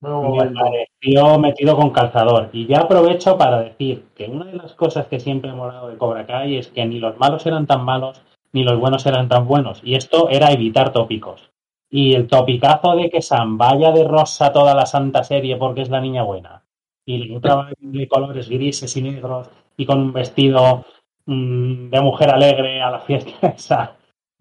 [0.00, 0.60] Me momento.
[0.60, 2.50] pareció metido con calzador.
[2.52, 5.96] Y ya aprovecho para decir que una de las cosas que siempre he molado de
[5.96, 9.46] Cobra Kai es que ni los malos eran tan malos ni los buenos eran tan
[9.46, 9.82] buenos.
[9.84, 11.50] Y esto era evitar tópicos.
[11.90, 15.90] Y el topicazo de que Sam vaya de rosa toda la santa serie porque es
[15.90, 16.62] la niña buena.
[17.04, 20.86] Y la otra de colores grises y negros y con un vestido
[21.26, 23.96] mm, de mujer alegre a la fiesta esa.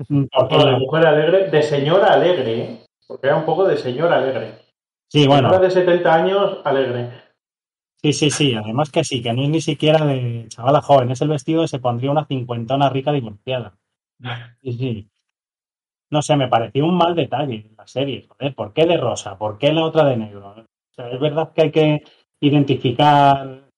[0.08, 2.86] Mm, Porque de mujer alegre, de señora alegre, ¿eh?
[3.08, 4.60] Porque era un poco de señora alegre.
[5.12, 5.50] Sí, bueno.
[5.50, 7.12] Señora de 70 años, alegre.
[8.02, 8.56] Sí, sí, sí.
[8.56, 11.12] Además que sí, que no es ni siquiera de chavala joven.
[11.12, 13.78] Es el vestido que se pondría una cincuentona rica divorciada.
[14.62, 15.10] Sí, sí.
[16.10, 18.28] no sé, me pareció un mal detalle en la serie.
[18.28, 19.38] Joder, ¿por qué de rosa?
[19.38, 20.50] ¿Por qué la otra de negro?
[20.50, 22.04] O sea, es verdad que hay que
[22.40, 23.70] identificar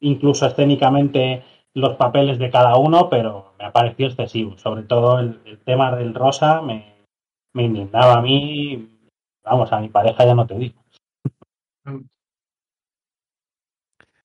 [0.00, 1.44] incluso escénicamente
[1.76, 4.56] los papeles de cada uno, pero me ha parecido excesivo.
[4.56, 7.04] Sobre todo el, tema del rosa me,
[7.52, 8.98] me indignaba a mí.
[9.44, 10.82] Vamos, a mi pareja ya no te digo.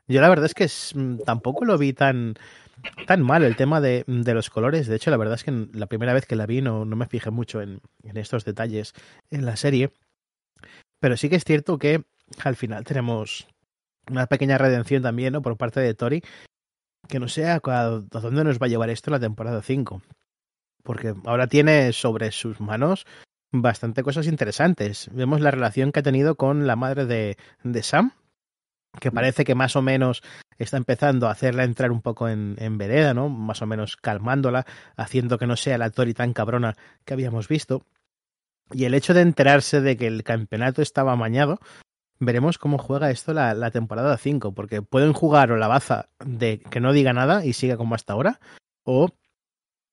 [0.07, 2.35] Yo la verdad es que es- mm, tampoco lo vi tan,
[3.05, 4.87] tan mal el tema de, de los colores.
[4.87, 7.05] De hecho, la verdad es que la primera vez que la vi no, no me
[7.07, 8.93] fijé mucho en, en estos detalles
[9.29, 9.91] en la serie.
[11.01, 12.03] Pero sí que es cierto que
[12.45, 13.45] al final tenemos
[14.09, 15.41] una pequeña redención también ¿no?
[15.41, 16.23] por parte de Tori.
[17.11, 20.01] Que no sé a, dónde nos va a llevar esto la temporada 5.
[20.81, 23.05] Porque ahora tiene sobre sus manos
[23.51, 25.09] bastante cosas interesantes.
[25.11, 28.13] Vemos la relación que ha tenido con la madre de, de Sam,
[29.01, 30.23] que parece que más o menos
[30.57, 33.27] está empezando a hacerla entrar un poco en, en vereda, ¿no?
[33.27, 37.85] Más o menos calmándola, haciendo que no sea la Tori tan cabrona que habíamos visto.
[38.71, 41.59] Y el hecho de enterarse de que el campeonato estaba amañado,
[42.21, 46.59] veremos cómo juega esto la, la temporada 5, porque pueden jugar o la baza de
[46.59, 48.39] que no diga nada y siga como hasta ahora,
[48.83, 49.09] o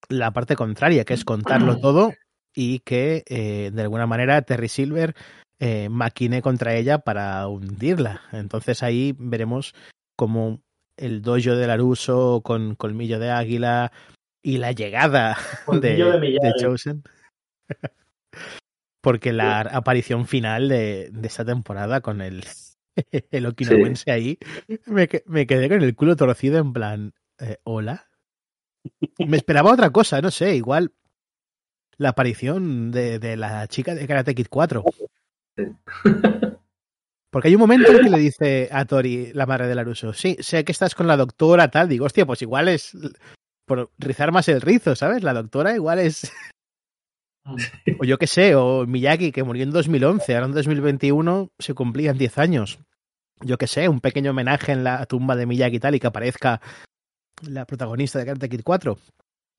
[0.08, 2.12] la parte contraria, que es contarlo todo
[2.54, 5.14] y que eh, de alguna manera Terry Silver
[5.58, 8.22] eh, maquine contra ella para hundirla.
[8.32, 9.74] Entonces ahí veremos
[10.16, 10.60] como
[10.96, 13.92] el dojo de Laruso con colmillo de águila
[14.42, 17.02] y la llegada de, de de Chosen.
[19.08, 22.44] Porque la aparición final de, de esta temporada con el,
[23.30, 24.38] el okinawense ahí,
[24.84, 28.06] me, que- me quedé con el culo torcido en plan, eh, hola.
[29.18, 30.92] Me esperaba otra cosa, no sé, igual
[31.96, 34.84] la aparición de, de la chica de Karate Kid 4.
[37.30, 40.36] Porque hay un momento en que le dice a Tori, la madre de Laruso, sí,
[40.40, 41.88] sé que estás con la doctora, tal.
[41.88, 42.94] Digo, hostia, pues igual es
[43.66, 45.22] por rizar más el rizo, ¿sabes?
[45.22, 46.30] La doctora igual es...
[48.00, 52.18] o yo qué sé, o Miyagi, que murió en 2011, ahora en 2021 se cumplían
[52.18, 52.78] 10 años.
[53.40, 56.06] Yo qué sé, un pequeño homenaje en la tumba de Miyagi y tal, y que
[56.06, 56.60] aparezca
[57.42, 58.96] la protagonista de Karate Kid 4.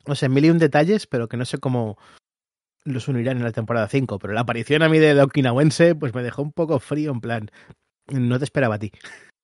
[0.08, 1.98] No sé, mil y un detalles, pero que no sé cómo
[2.86, 4.20] los unirán en la temporada 5.
[4.20, 7.52] Pero la aparición a mí del okinawense, pues me dejó un poco frío, en plan,
[8.12, 8.92] no te esperaba a ti.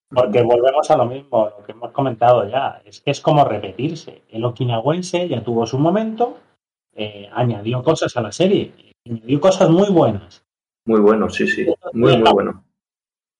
[0.10, 2.82] Porque volvemos a lo mismo, lo que hemos comentado ya.
[2.86, 4.24] Es que es como repetirse.
[4.30, 6.40] El okinawense ya tuvo su momento,
[6.96, 8.74] eh, añadió cosas a la serie,
[9.06, 10.46] añadió cosas muy buenas.
[10.86, 11.66] Muy bueno, sí, sí.
[11.94, 12.64] Muy, muy bueno.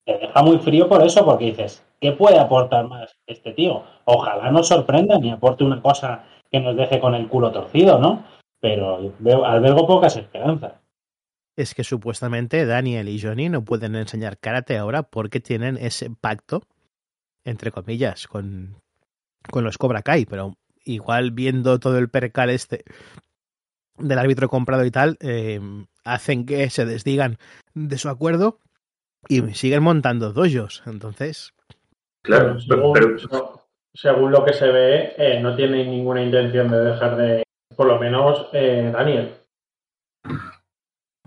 [0.04, 3.82] Te deja muy frío por eso, porque dices, ¿qué puede aportar más este tío?
[4.04, 8.24] Ojalá nos sorprenda ni aporte una cosa que nos deje con el culo torcido, ¿no?
[8.60, 10.74] Pero veo, albergo pocas esperanzas.
[11.56, 16.62] Es que supuestamente Daniel y Johnny no pueden enseñar karate ahora porque tienen ese pacto,
[17.44, 18.76] entre comillas, con,
[19.50, 22.84] con los Cobra Kai, pero igual viendo todo el percal este
[23.98, 25.60] del árbitro comprado y tal, eh,
[26.04, 27.38] hacen que se desdigan
[27.74, 28.58] de su acuerdo
[29.28, 30.82] y siguen montando dojos.
[30.86, 31.52] Entonces,
[32.22, 32.92] Claro, pero, según,
[33.28, 33.62] pero-
[33.94, 37.42] según lo que se ve, eh, no tiene ninguna intención de dejar de,
[37.76, 39.34] por lo menos eh, Daniel.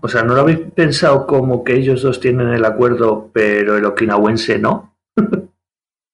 [0.02, 3.84] o sea, ¿no lo habéis pensado como que ellos dos tienen el acuerdo, pero el
[3.84, 4.94] okinawense no?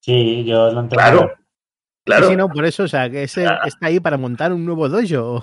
[0.01, 0.95] Sí, yo lo entiendo.
[0.97, 1.33] Claro,
[2.05, 4.89] claro, sí, no, por eso, o sea, que ese está ahí para montar un nuevo
[4.89, 5.43] dojo.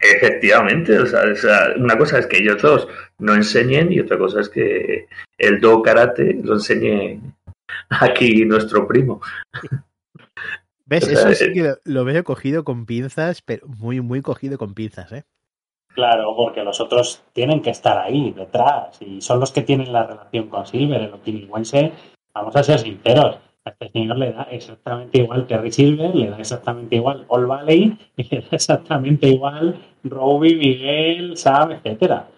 [0.00, 0.98] Efectivamente.
[0.98, 4.40] O sea, o sea, una cosa es que ellos dos no enseñen y otra cosa
[4.40, 5.06] es que
[5.38, 7.20] el do karate lo enseñe
[7.90, 9.20] aquí nuestro primo.
[10.86, 11.04] ¿Ves?
[11.04, 14.22] O sea, Eso sí eh, que lo- lo veo cogido con pinzas, pero muy, muy
[14.22, 15.24] cogido con pinzas, ¿eh?
[15.94, 20.06] Claro, porque los otros tienen que estar ahí, detrás, y son los que tienen la
[20.06, 21.00] relación con Silver.
[21.02, 21.92] El okinawense,
[22.32, 26.38] vamos a ser sinceros, a este señor le da exactamente igual Terry Silver, le da
[26.38, 32.28] exactamente igual All Valley, y le da exactamente igual Robbie, Miguel, Sam, etcétera.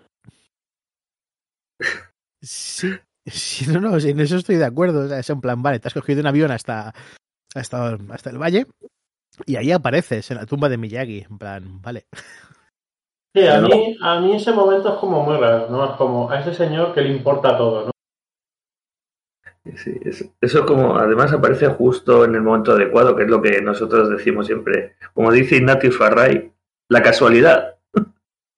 [2.40, 2.92] Sí,
[3.26, 5.04] sí, no, no, en eso estoy de acuerdo.
[5.04, 6.92] O sea, es en plan, vale, te has cogido un avión hasta,
[7.54, 8.66] hasta, hasta el valle
[9.46, 11.26] y ahí apareces en la tumba de Miyagi.
[11.30, 12.06] En plan, vale.
[13.34, 15.84] Sí, a mí, a mí ese momento es como muy raro, ¿no?
[15.84, 17.92] Es como a ese señor que le importa todo, ¿no?
[19.76, 23.62] Sí, eso, eso como además aparece justo en el momento adecuado, que es lo que
[23.62, 24.96] nosotros decimos siempre.
[25.14, 26.50] Como dice Ignatius Farray,
[26.88, 27.76] la casualidad.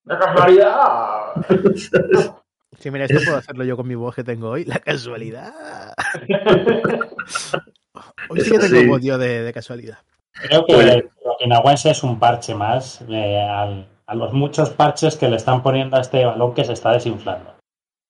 [0.05, 1.33] ¡La casualidad!
[2.77, 4.65] Sí, mira, esto puedo hacerlo yo con mi voz que tengo hoy.
[4.65, 5.53] La casualidad.
[8.29, 8.85] Hoy sí que tengo sí.
[8.85, 9.99] voz yo de, de casualidad.
[10.33, 15.37] Creo que okinawense es un parche más eh, al- a los muchos parches que le
[15.37, 17.54] están poniendo a este balón que se está desinflando.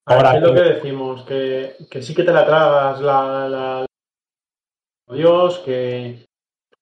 [0.08, 3.86] Ahora es lo que- decimos, que, que sí que te la tragas la, la-
[5.10, 6.26] Dios, que,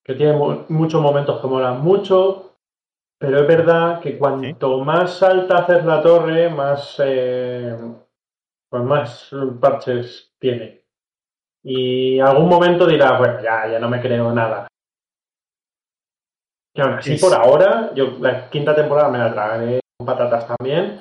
[0.03, 2.55] que tiene mu- muchos momentos que molan mucho,
[3.19, 7.78] pero es verdad que cuanto más alta haces la torre, más, eh,
[8.69, 9.30] pues más
[9.61, 10.84] parches tiene.
[11.63, 14.67] Y algún momento dirá, bueno, ya, ya no me creo nada.
[16.76, 20.47] Y aún así, Es- por ahora, yo la quinta temporada me la tragaré con patatas
[20.47, 20.99] también,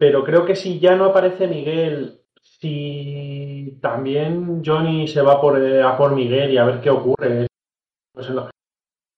[0.00, 5.82] pero creo que si ya no aparece Miguel, si también Johnny se va por, eh,
[5.82, 7.46] a por Miguel y a ver qué ocurre,
[8.14, 8.36] pues en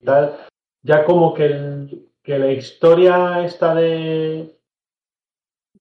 [0.04, 0.36] tal,
[0.82, 4.58] ya como que, el- que la historia esta de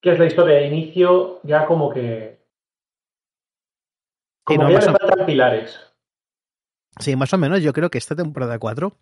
[0.01, 2.39] que es la historia de inicio, ya como que
[4.47, 5.79] Sí, como no, que ya más le o- faltan pilares.
[6.99, 8.97] Sí, más o menos yo creo que esta temporada 4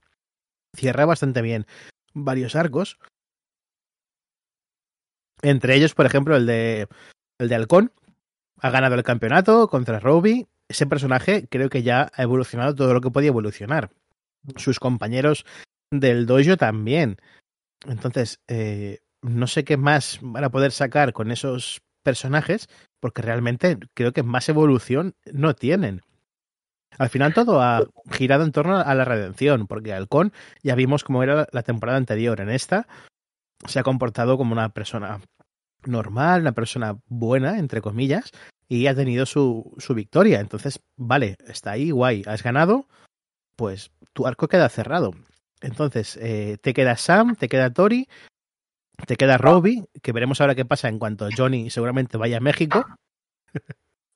[0.76, 1.66] cierra bastante bien
[2.14, 3.00] varios arcos.
[5.42, 6.88] Entre ellos, por ejemplo, el de
[7.40, 7.92] el de Halcón.
[8.62, 10.48] Ha ganado el campeonato contra Robbie.
[10.68, 13.90] Ese personaje creo que ya ha evolucionado todo lo que podía evolucionar.
[14.58, 15.46] Sus compañeros
[15.92, 17.18] del dojo también.
[17.88, 22.68] Entonces, eh, no sé qué más van a poder sacar con esos personajes,
[23.00, 26.02] porque realmente creo que más evolución no tienen.
[26.98, 30.34] Al final todo ha girado en torno a la redención, porque Halcón
[30.64, 32.42] ya vimos cómo era la temporada anterior.
[32.42, 32.88] En esta
[33.66, 35.20] se ha comportado como una persona
[35.86, 38.32] normal, una persona buena, entre comillas,
[38.68, 40.40] y ha tenido su, su victoria.
[40.40, 42.88] Entonces, vale, está ahí, guay, has ganado,
[43.56, 45.12] pues tu arco queda cerrado.
[45.62, 48.08] Entonces, eh, te queda Sam, te queda Tori,
[49.06, 52.86] te queda Robbie, que veremos ahora qué pasa en cuanto Johnny seguramente vaya a México.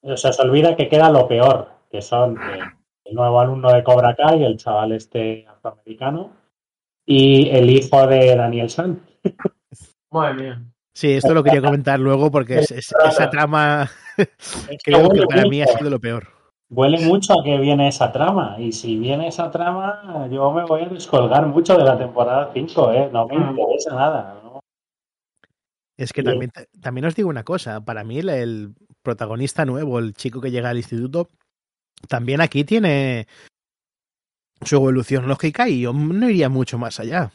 [0.02, 2.60] O sea, se olvida que queda lo peor, que son eh,
[3.06, 6.32] el nuevo alumno de Cobra Kai, el chaval este afroamericano,
[7.06, 9.02] y el hijo de Daniel San.
[10.12, 10.64] Madre mía.
[10.96, 13.90] Sí, esto lo quería comentar luego porque es- es- esa trama
[14.84, 16.28] creo que para mí ha sido lo peor.
[16.70, 20.82] huele mucho a que viene esa trama, y si viene esa trama, yo me voy
[20.84, 23.10] a descolgar mucho de la temporada 5, ¿eh?
[23.12, 23.50] No me Mm.
[23.60, 24.60] interesa nada, ¿no?
[25.98, 26.52] Es que también,
[26.82, 30.70] también os digo una cosa, para mí el, el protagonista nuevo, el chico que llega
[30.72, 31.30] al instituto,
[32.08, 33.28] también aquí tiene
[34.64, 37.32] su evolución lógica y yo no iría mucho más allá.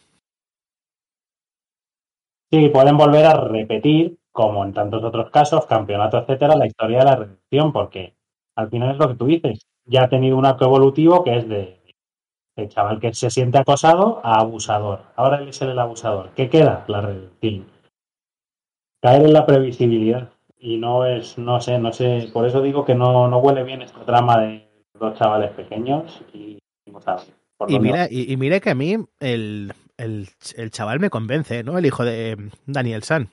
[2.50, 7.04] Sí, pueden volver a repetir, como en tantos otros casos, campeonato, etcétera, la historia de
[7.04, 8.14] la redención, porque
[8.56, 9.66] al final es lo que tú dices.
[9.84, 11.80] Ya ha tenido un arco evolutivo que es de,
[12.56, 15.00] de chaval que se siente acosado a abusador.
[15.16, 16.30] Ahora él es el abusador.
[16.34, 16.84] ¿Qué queda?
[16.88, 17.66] La redención.
[19.00, 20.30] Caer en la previsibilidad.
[20.58, 22.30] Y no es, no sé, no sé.
[22.32, 26.58] Por eso digo que no, no huele bien esta trama de dos chavales pequeños y,
[26.84, 31.62] Y dónde mira, y, y mira que a mí el, el, el chaval me convence,
[31.62, 31.76] ¿no?
[31.76, 32.36] El hijo de eh,
[32.66, 33.30] Daniel San,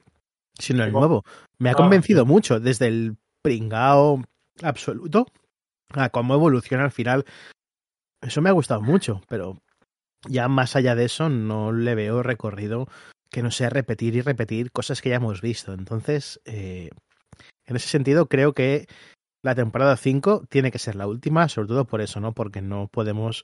[0.59, 1.23] sino el nuevo.
[1.57, 4.23] Me ha Ah, convencido mucho, desde el pringao
[4.61, 5.27] absoluto
[5.93, 7.25] a cómo evoluciona al final.
[8.21, 9.61] Eso me ha gustado mucho, pero
[10.27, 12.87] ya más allá de eso no le veo recorrido
[13.29, 15.73] que no sea repetir y repetir cosas que ya hemos visto.
[15.73, 16.89] Entonces, eh,
[17.65, 18.87] en ese sentido, creo que
[19.43, 22.31] la temporada 5 tiene que ser la última, sobre todo por eso, ¿no?
[22.33, 23.43] Porque no podemos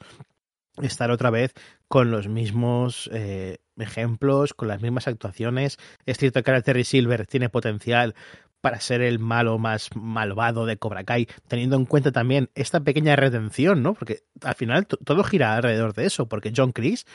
[0.81, 1.53] estar otra vez
[1.87, 5.77] con los mismos eh, ejemplos, con las mismas actuaciones.
[6.05, 8.15] Es cierto que ahora Terry Silver tiene potencial
[8.61, 13.15] para ser el malo más malvado de Cobra Kai, teniendo en cuenta también esta pequeña
[13.15, 13.95] redención, ¿no?
[13.95, 17.05] Porque al final to- todo gira alrededor de eso, porque John Chris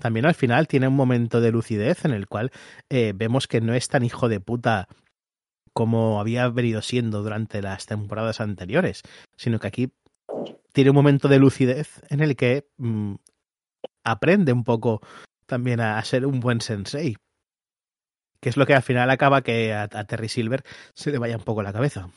[0.00, 2.50] también al final tiene un momento de lucidez en el cual
[2.88, 4.88] eh, vemos que no es tan hijo de puta
[5.74, 9.02] como había venido siendo durante las temporadas anteriores,
[9.36, 9.92] sino que aquí
[10.72, 13.14] tiene un momento de lucidez en el que mm,
[14.04, 15.00] aprende un poco
[15.46, 17.16] también a, a ser un buen sensei.
[18.40, 20.64] Que es lo que al final acaba que a, a Terry Silver
[20.94, 22.08] se le vaya un poco la cabeza.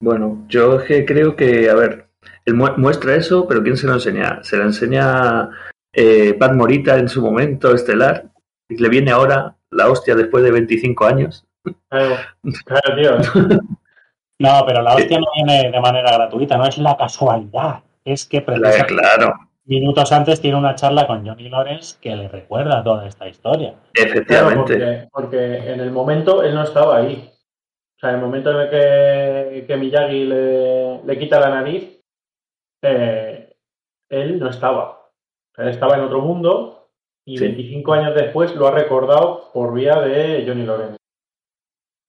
[0.00, 2.08] Bueno, yo es que creo que, a ver,
[2.44, 4.42] él mu- muestra eso, pero ¿quién se lo enseña?
[4.44, 5.50] Se lo enseña
[5.92, 8.30] eh, Pat Morita en su momento estelar,
[8.68, 11.44] y le viene ahora la hostia después de 25 años.
[11.90, 12.16] Claro,
[12.64, 13.58] claro, tío.
[14.38, 17.80] No, pero la hostia no viene de manera gratuita, no es la casualidad.
[18.04, 19.34] Es que precisamente claro,
[19.64, 23.74] minutos antes tiene una charla con Johnny Lawrence que le recuerda toda esta historia.
[23.92, 24.72] Claro, efectivamente.
[24.74, 27.30] porque, porque en el momento él no estaba ahí.
[27.96, 32.00] O sea, en el momento en el que, que Miyagi le, le quita la nariz,
[32.82, 33.56] eh,
[34.08, 35.10] él no estaba.
[35.56, 36.90] Él estaba en otro mundo
[37.26, 37.44] y Sí.
[37.44, 40.97] 25 años después lo ha recordado por vía de Johnny Lawrence.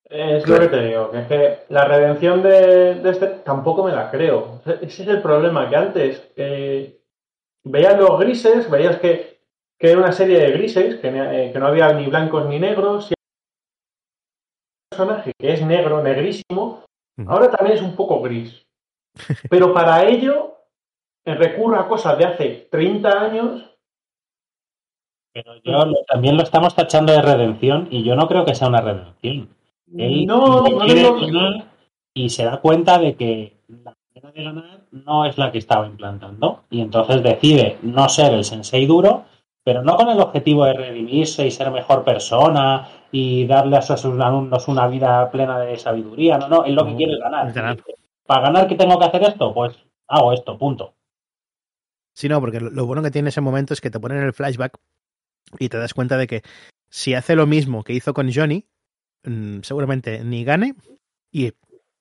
[0.10, 0.64] Es Claro.
[0.64, 4.10] lo que te digo, que es que la redención de, de este tampoco me la
[4.10, 4.60] creo.
[4.82, 6.99] Ese es el problema, que antes eh,
[7.64, 9.39] veías los grises, veías que,
[9.78, 13.12] que era una serie de grises, que, eh, que no había ni blancos ni negros,
[13.12, 16.84] y un personaje que es negro, negrísimo,
[17.28, 18.66] ahora también es un poco gris.
[19.47, 20.55] Pero para ello
[21.26, 23.78] eh, recurro a cosas de hace 30 años
[25.34, 28.82] Pero yo también lo estamos tachando de redención y yo no creo que sea una
[28.82, 29.55] redención.
[29.97, 31.65] Él No, no quiere ganar
[32.13, 35.87] y se da cuenta de que la manera de ganar no es la que estaba
[35.87, 39.25] implantando y entonces decide no ser el sensei duro,
[39.63, 44.05] pero no con el objetivo de redimirse y ser mejor persona y darle a sus
[44.05, 46.37] alumnos una vida plena de sabiduría.
[46.37, 47.47] No, no, él lo que quiere es ganar.
[47.47, 47.77] es ganar.
[48.25, 49.53] Para ganar, ¿qué tengo que hacer esto?
[49.53, 49.75] Pues
[50.07, 50.93] hago esto, punto.
[52.13, 54.33] Sí, no, porque lo, lo bueno que tiene ese momento es que te ponen el
[54.33, 54.77] flashback
[55.57, 56.41] y te das cuenta de que
[56.89, 58.65] si hace lo mismo que hizo con Johnny,
[59.24, 60.76] mm, seguramente ni gane
[61.32, 61.53] y,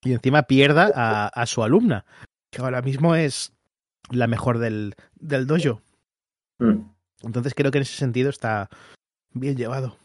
[0.03, 2.05] y encima pierda a, a su alumna,
[2.51, 3.53] que ahora mismo es
[4.11, 5.83] la mejor del, del dojo.
[6.59, 6.81] Mm.
[7.23, 8.69] Entonces creo que en ese sentido está
[9.33, 9.97] bien llevado.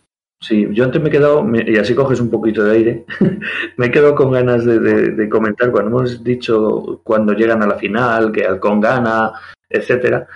[0.41, 3.05] Sí, yo antes me he quedado, y así coges un poquito de aire,
[3.77, 7.67] me he quedado con ganas de, de- de comentar cuando hemos dicho cuando llegan a
[7.67, 9.31] la final, que Halcón gana,
[9.69, 10.27] etcétera.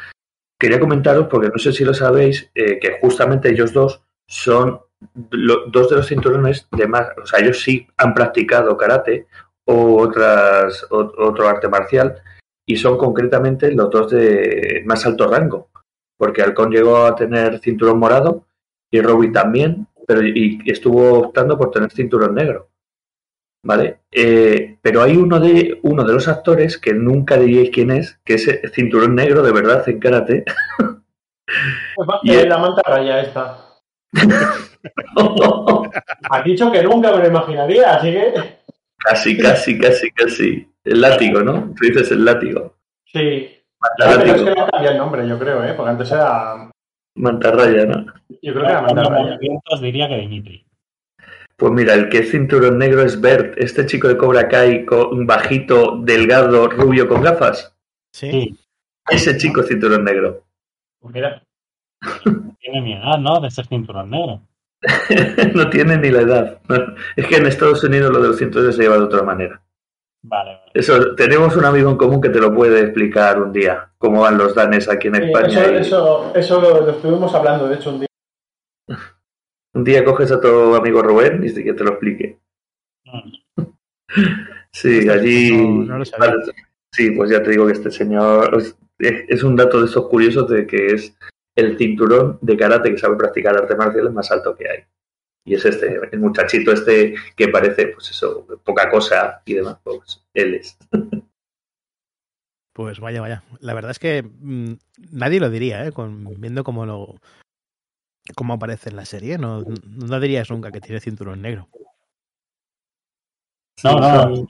[0.58, 4.80] Quería comentaros, porque no sé si lo sabéis, eh, que justamente ellos dos son
[5.14, 9.28] dos de los cinturones de más, o sea, ellos sí han practicado karate
[9.66, 12.22] o otras, o- otro arte marcial,
[12.66, 15.70] y son concretamente los dos de más alto rango,
[16.18, 18.46] porque Halcón llegó a tener cinturón morado
[18.92, 22.70] y Robbie también, pero y estuvo optando por tener cinturón negro.
[23.66, 24.00] ¿Vale?
[24.12, 28.36] Eh, pero hay uno de, uno de los actores que nunca diríais quién es, que
[28.36, 30.46] es el cinturón negro de verdad en karate.
[32.24, 33.58] Y Eh, él- la manta raya esta.
[36.30, 38.34] Has dicho que nunca me lo imaginaría, así que.
[38.98, 40.68] casi, casi, casi, casi.
[40.84, 41.74] El látigo, ¿no?
[41.76, 42.76] Tú dices el látigo.
[43.06, 43.54] Sí.
[43.80, 45.74] Manta pero es que le cambiado el nombre, yo creo, ¿eh?
[45.76, 46.72] Porque antes era.
[47.16, 48.06] mantarraya, ¿no?
[48.42, 49.24] Yo creo que era Con manta los raya.
[49.36, 50.66] movimientos diría que Dimitri.
[51.58, 55.26] Pues mira, el que es cinturón negro es Bert, este chico de Cobra Kai, con,
[55.26, 57.76] bajito, delgado, rubio con gafas.
[58.14, 58.30] Sí.
[58.32, 58.60] Sí,
[59.10, 60.46] Ese chico es cinturón negro.
[61.00, 61.42] Pues mira,
[62.60, 63.40] tiene mi edad, ¿no?
[63.40, 64.42] De ser cinturón negro.
[65.56, 66.62] no tiene ni la edad.
[66.68, 66.76] No,
[67.16, 69.62] Es que en Estados Unidos lo de los cinturones se lleva de otra manera.
[70.24, 70.72] Vale, vale.
[70.74, 74.38] Eso, tenemos un amigo en común que te lo puede explicar un día, cómo van
[74.38, 75.48] los danes aquí en España.
[75.48, 78.08] eso, y eso, eso lo, lo estuvimos hablando, de hecho, un día.
[79.74, 82.40] Un día coges a tu amigo Rubén y que te lo explique.
[83.06, 83.64] Mm.
[84.72, 85.52] Sí, allí.
[85.56, 86.32] No, no lo sabía.
[86.32, 86.44] Vale,
[86.92, 90.50] sí, pues ya te digo que este señor es, es un dato de esos curiosos
[90.50, 91.18] de que es
[91.58, 94.84] el cinturón de karate que sabe practicar artes marciales más alto que hay.
[95.44, 100.24] Y es este, el muchachito este que parece, pues eso, poca cosa y demás, pues
[100.34, 100.78] él es.
[102.74, 103.44] Pues vaya, vaya.
[103.60, 104.74] La verdad es que mm,
[105.10, 105.92] nadie lo diría, ¿eh?
[105.92, 107.16] Con, viendo cómo lo
[108.36, 111.70] cómo aparece en la serie, no, no dirías nunca que tiene cinturón negro.
[113.84, 114.48] No, Sí,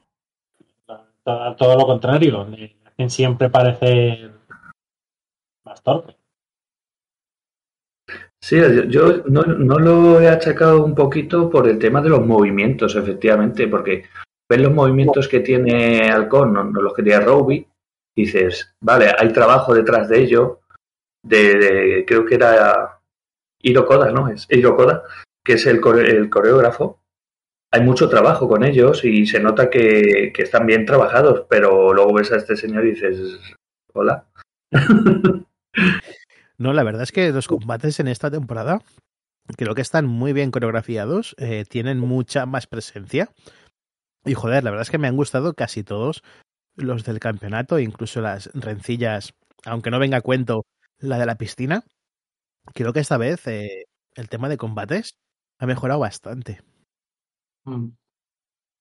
[0.88, 2.44] no, todo, todo lo contrario.
[2.50, 4.34] Le hacen siempre parecer
[5.64, 6.17] más torpe.
[8.42, 8.58] Sí,
[8.88, 14.06] yo, no, lo he achacado un poquito por el tema de los movimientos, efectivamente, porque
[14.50, 17.68] ves los movimientos que tiene Halcón, no, los que tiene Roby,
[18.16, 20.62] dices, vale, hay trabajo detrás de ello,
[21.24, 23.00] de, creo que era
[23.62, 24.30] Hiro Koda, ¿no?
[24.30, 25.04] Es Hiro Koda,
[25.44, 27.02] que es el, el coreógrafo.
[27.72, 32.32] Hay mucho trabajo con ellos y se nota que están bien trabajados, pero luego ves
[32.32, 33.40] a este señor y dices,
[33.94, 34.26] hola.
[36.58, 38.82] No, la verdad es que los combates en esta temporada
[39.56, 43.30] creo que están muy bien coreografiados, eh, tienen mucha más presencia.
[44.26, 46.24] Y joder, la verdad es que me han gustado casi todos
[46.76, 49.34] los del campeonato, incluso las rencillas,
[49.66, 50.66] aunque no venga a cuento
[51.00, 51.84] la de la piscina.
[52.74, 53.86] Creo que esta vez eh,
[54.16, 55.18] el tema de combates
[55.60, 56.62] ha mejorado bastante.
[57.66, 57.90] Mm.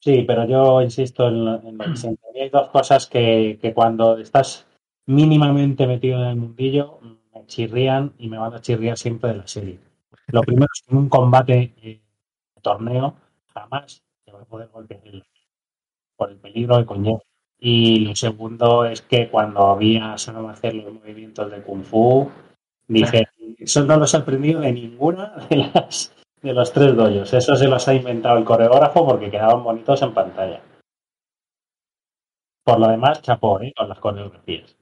[0.03, 2.43] Sí, pero yo insisto en en lo que siempre.
[2.43, 4.67] Hay dos cosas que, que cuando estás
[5.07, 7.01] mínimamente metido en el mundillo
[7.47, 9.79] chirrían y me van a chirriar siempre de la serie.
[10.29, 12.01] Lo primero es que en un combate eh,
[12.55, 13.15] de torneo
[13.47, 15.01] jamás te va a poder golpear
[16.17, 17.21] por el peligro que conlleva.
[17.59, 22.31] Y lo segundo es que cuando había solo hacer los movimientos de Kung Fu,
[22.87, 23.29] dije,
[23.59, 27.33] eso no los he aprendido de ninguna de las de los tres doyos.
[27.33, 30.63] Eso se los ha inventado el coreógrafo porque quedaban bonitos en pantalla.
[32.63, 33.73] Por lo demás, chapó, ¿eh?
[33.77, 34.77] Con las coreografías.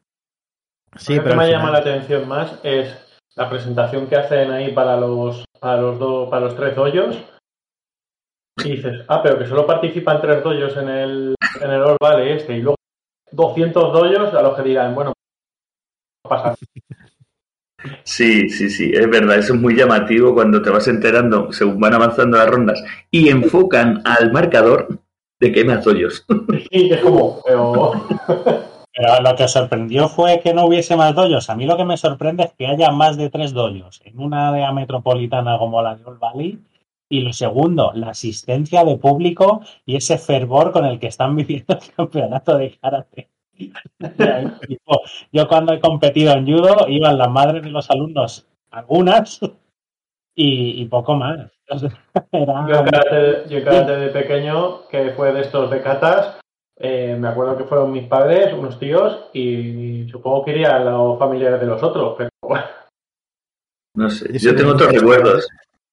[0.96, 2.96] Sí, lo que me llama la atención más es
[3.36, 7.16] la presentación que hacen ahí para los para los do- para los tres doyos.
[8.58, 12.56] Y dices, ah, pero que solo participan tres doyos en el en el All este
[12.56, 12.76] y luego
[13.32, 15.12] 200 doyos a los que dirán, bueno,
[16.24, 16.54] no pasa.
[18.04, 21.92] Sí, sí, sí, es verdad, eso es muy llamativo cuando te vas enterando según van
[21.92, 24.88] avanzando las rondas y enfocan al marcador
[25.38, 26.24] de que hay más hoyos.
[26.70, 27.92] Y es como, pero
[28.96, 31.50] Pero lo que sorprendió fue que no hubiese más doyos.
[31.50, 34.50] A mí lo que me sorprende es que haya más de tres doyos en una
[34.50, 36.58] área metropolitana como la de Old Valley.
[37.08, 41.74] Y lo segundo, la asistencia de público y ese fervor con el que están viviendo
[41.74, 43.28] el campeonato de karate.
[45.32, 49.40] Yo cuando he competido en judo iban las madres de los alumnos, algunas,
[50.34, 51.50] y, y poco más.
[52.32, 56.38] Era- Yo karate, yo karate de pequeño, que fue de estos de catas,
[56.76, 61.60] eh, me acuerdo que fueron mis padres, unos tíos, y supongo que irían los familiares
[61.60, 62.64] de los otros, pero bueno,
[63.96, 65.46] No sé, yo tengo otros recuerdos.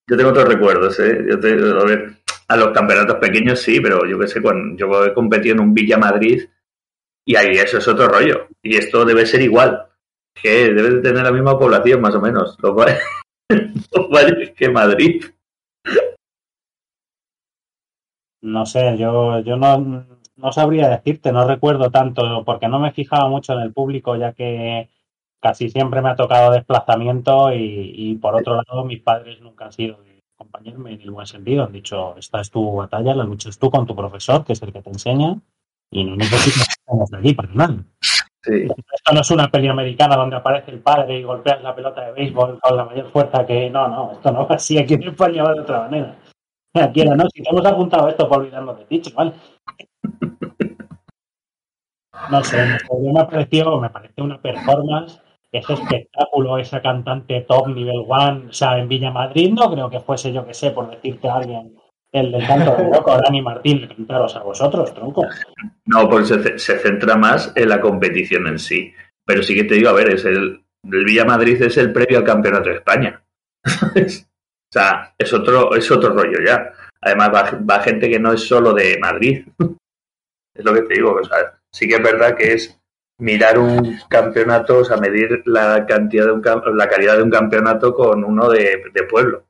[0.09, 1.25] Yo tengo otros recuerdos, ¿eh?
[1.29, 2.13] Yo te- a ver,
[2.49, 5.73] a los campeonatos pequeños sí, pero yo qué sé, cuando yo he competido en un
[5.73, 6.49] Villa Madrid
[7.25, 8.47] y ahí eso es otro rollo.
[8.61, 9.88] Y esto debe ser igual,
[10.34, 12.57] que debe de tener la misma población más o menos.
[12.61, 12.97] Va-
[13.95, 15.23] los valles que Madrid.
[18.41, 20.05] No sé, yo, yo no,
[20.41, 24.33] no sabría decirte, no recuerdo tanto, porque no me fijaba mucho en el público, ya
[24.33, 24.89] que
[25.39, 29.71] casi siempre me ha tocado desplazamiento y, y por otro lado mis padres nunca han
[29.71, 31.63] sido de acompañarme en el buen sentido.
[31.63, 34.73] Han dicho, esta es tu batalla, la luchas tú con tu profesor, que es el
[34.73, 35.37] que te enseña,
[35.91, 36.67] y no necesitas
[37.11, 37.77] de aquí para nada.
[38.43, 38.63] Sí.
[38.63, 42.13] Esto no es una peli americana donde aparece el padre y golpeas la pelota de
[42.13, 43.69] béisbol con la mayor fuerza que...
[43.69, 44.79] No, no, esto no va así.
[44.79, 46.15] Aquí en España va de otra manera.
[46.74, 49.34] Aquí era, no, si te hemos apuntado esto olvidarnos de ti, chaval.
[52.30, 58.47] No sé, me pareció, me pareció una performance, ese espectáculo, esa cantante top nivel one,
[58.49, 61.36] o sea, en Villa Madrid no creo que fuese, yo que sé, por decirte a
[61.36, 61.76] alguien,
[62.13, 65.26] el del canto de loco, Dani Martín, cantaros a vosotros, tronco.
[65.86, 68.93] No, pues se, se centra más en la competición en sí.
[69.26, 72.19] Pero sí que te digo, a ver, es el, el Villa Madrid es el previo
[72.19, 73.24] al Campeonato de España.
[74.72, 76.72] o sea, es otro, es otro rollo ya.
[77.01, 79.45] Además, va, va gente que no es solo de Madrid.
[80.55, 81.13] es lo que te digo.
[81.13, 82.80] O sea, sí que es verdad que es
[83.19, 86.41] mirar un campeonato, o sea, medir la cantidad de un,
[86.78, 89.43] la calidad de un campeonato con uno de, de pueblo.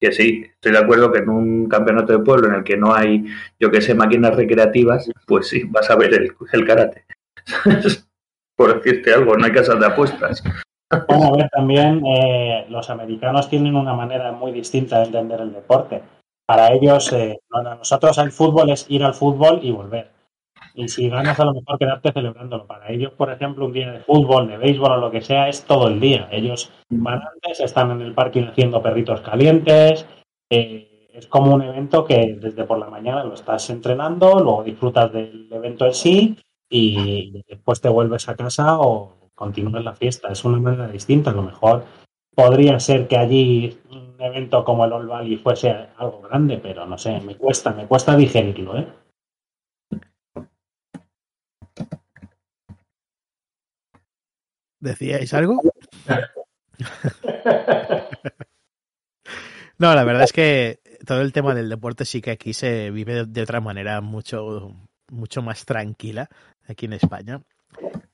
[0.00, 2.94] Que sí, estoy de acuerdo que en un campeonato de pueblo en el que no
[2.94, 3.26] hay,
[3.58, 7.04] yo que sé, máquinas recreativas, pues sí, vas a ver el, el karate.
[8.56, 10.44] Por decirte algo, no hay casas de apuestas.
[10.90, 15.52] Bueno, a ver, también eh, los americanos tienen una manera muy distinta de entender el
[15.52, 16.02] deporte.
[16.46, 20.12] Para ellos, eh, para nosotros el fútbol es ir al fútbol y volver.
[20.74, 22.66] Y si ganas, a lo mejor quedarte celebrándolo.
[22.66, 25.64] Para ellos, por ejemplo, un día de fútbol, de béisbol o lo que sea, es
[25.64, 26.28] todo el día.
[26.30, 30.06] Ellos van antes, están en el parking haciendo perritos calientes.
[30.50, 35.10] eh, es como un evento que desde por la mañana lo estás entrenando, luego disfrutas
[35.12, 40.32] del evento en sí y después te vuelves a casa o continúas la fiesta.
[40.32, 41.30] Es una manera distinta.
[41.30, 41.84] A lo mejor
[42.34, 46.98] podría ser que allí un evento como el All Valley fuese algo grande, pero no
[46.98, 48.88] sé, me cuesta, me cuesta digerirlo, ¿eh?
[54.80, 55.60] ¿Decíais algo?
[59.78, 63.26] No, la verdad es que todo el tema del deporte sí que aquí se vive
[63.26, 64.74] de otra manera mucho,
[65.10, 66.30] mucho más tranquila
[66.66, 67.42] aquí en España.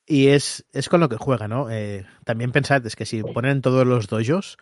[0.06, 1.70] Y es, es con lo que juega, ¿no?
[1.70, 4.56] Eh, también pensad, es que si ponen todos los dojos,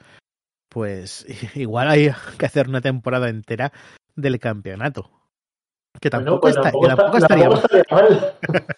[0.68, 1.24] pues
[1.56, 3.72] igual hay que hacer una temporada entera
[4.16, 5.10] del campeonato.
[6.00, 8.10] Que tampoco, Bueno, pues está- tampoco que tampoco está- estaría tampoco mal.
[8.10, 8.76] estaría mal.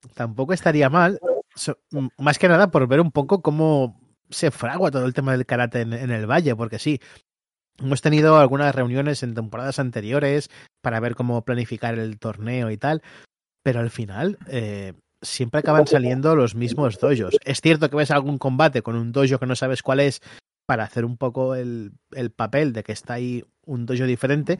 [0.14, 1.18] tampoco estaría mal,
[1.54, 1.78] so-
[2.18, 4.00] más que nada por ver un poco cómo
[4.30, 7.00] se fragua todo el tema del karate en, en el valle, porque sí,
[7.78, 10.50] hemos tenido algunas reuniones en temporadas anteriores
[10.80, 13.02] para ver cómo planificar el torneo y tal,
[13.62, 17.36] pero al final eh, siempre acaban saliendo los mismos dojos.
[17.44, 20.20] Es cierto que ves algún combate con un dojo que no sabes cuál es
[20.66, 24.58] para hacer un poco el, el papel de que está ahí un dojo diferente,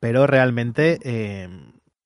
[0.00, 1.48] pero realmente eh,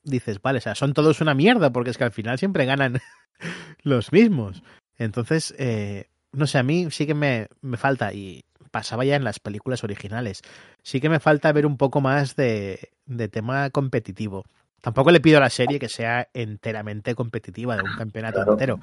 [0.02, 3.00] dices, vale, o sea, son todos una mierda, porque es que al final siempre ganan
[3.82, 4.62] los mismos.
[4.98, 9.24] Entonces, eh, no sé, a mí sí que me, me falta, y pasaba ya en
[9.24, 10.42] las películas originales,
[10.82, 14.44] sí que me falta ver un poco más de, de tema competitivo.
[14.82, 18.52] Tampoco le pido a la serie que sea enteramente competitiva, de un campeonato Claro.
[18.52, 18.80] entero.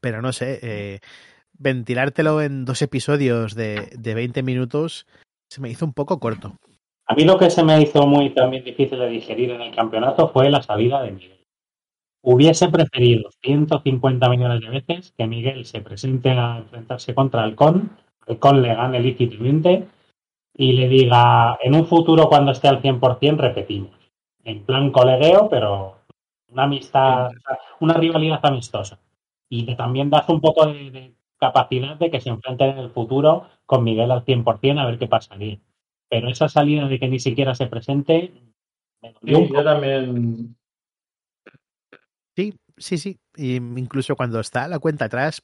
[0.00, 1.00] Pero no sé, eh,
[1.58, 5.06] ventilártelo en dos episodios de, de 20 minutos
[5.50, 6.56] se me hizo un poco corto.
[7.06, 10.28] A mí lo que se me hizo muy también difícil de digerir en el campeonato
[10.28, 11.44] fue la salida de Miguel.
[12.24, 17.90] Hubiese preferido 150 millones de veces que Miguel se presente a enfrentarse contra Halcón,
[18.26, 19.88] Halcón le gane lícitamente
[20.54, 24.01] y le diga en un futuro cuando esté al 100% repetimos.
[24.44, 25.98] En plan colegueo, pero
[26.48, 27.30] una amistad,
[27.80, 28.98] una rivalidad amistosa.
[29.48, 32.90] Y que también das un poco de, de capacidad de que se enfrenten en el
[32.90, 35.58] futuro con Miguel al 100% a ver qué pasaría.
[36.08, 38.32] Pero esa salida de que ni siquiera se presente
[39.02, 40.56] me Sí, yo también.
[42.36, 43.20] Sí, sí, sí.
[43.36, 45.42] Y incluso cuando está la cuenta atrás,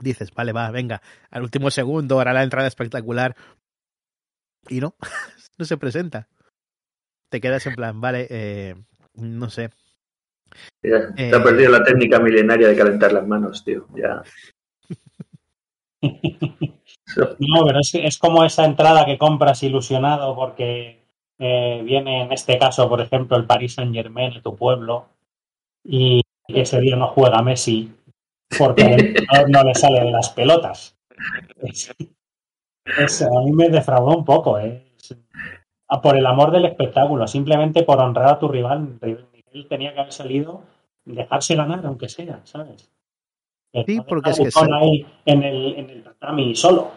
[0.00, 3.34] dices, vale, va, venga, al último segundo hará la entrada espectacular.
[4.68, 4.94] Y no,
[5.58, 6.28] no se presenta.
[7.32, 8.74] Te quedas en plan, vale, eh,
[9.14, 9.70] no sé.
[10.82, 13.86] Ya, Eh, Te ha perdido la técnica milenaria de calentar las manos, tío.
[13.96, 14.22] Ya.
[17.38, 21.04] No, pero es, es como esa entrada que compras ilusionado porque
[21.38, 25.06] eh, viene en este caso, por ejemplo, el Paris Saint Germain a tu pueblo
[25.84, 27.92] y ese día no juega Messi
[28.58, 30.96] porque no, no le sale de las pelotas.
[31.62, 31.94] Es-
[32.98, 34.84] es- a mí me defraudó un poco, ¿eh?
[36.00, 38.98] Por el amor del espectáculo, simplemente por honrar a tu rival.
[39.02, 40.62] Él tenía que haber salido,
[41.04, 42.90] dejarse ganar, aunque sea, ¿sabes?
[43.72, 46.92] Pero Sí, no porque es que ahí en el, en el tatami solo.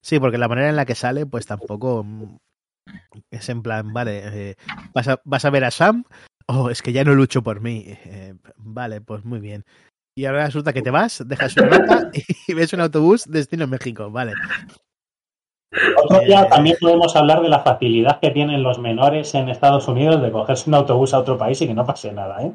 [0.00, 2.36] Sí, porque la manera en la que sale, pues tampoco mm,
[3.30, 4.56] es en plan, vale, eh,
[4.94, 6.04] ¿vas, a, vas a ver a Sam?
[6.46, 7.84] Oh, es que ya no lucho por mí.
[7.86, 9.64] Eh, vale, pues muy bien.
[10.16, 12.10] Y ahora resulta que te vas, dejas una nota
[12.48, 14.10] y ves un autobús destino México.
[14.10, 14.34] Vale.
[16.02, 16.46] Otro día Eh.
[16.50, 20.70] también podemos hablar de la facilidad que tienen los menores en Estados Unidos de cogerse
[20.70, 22.52] un autobús a otro país y que no pase nada, ¿eh?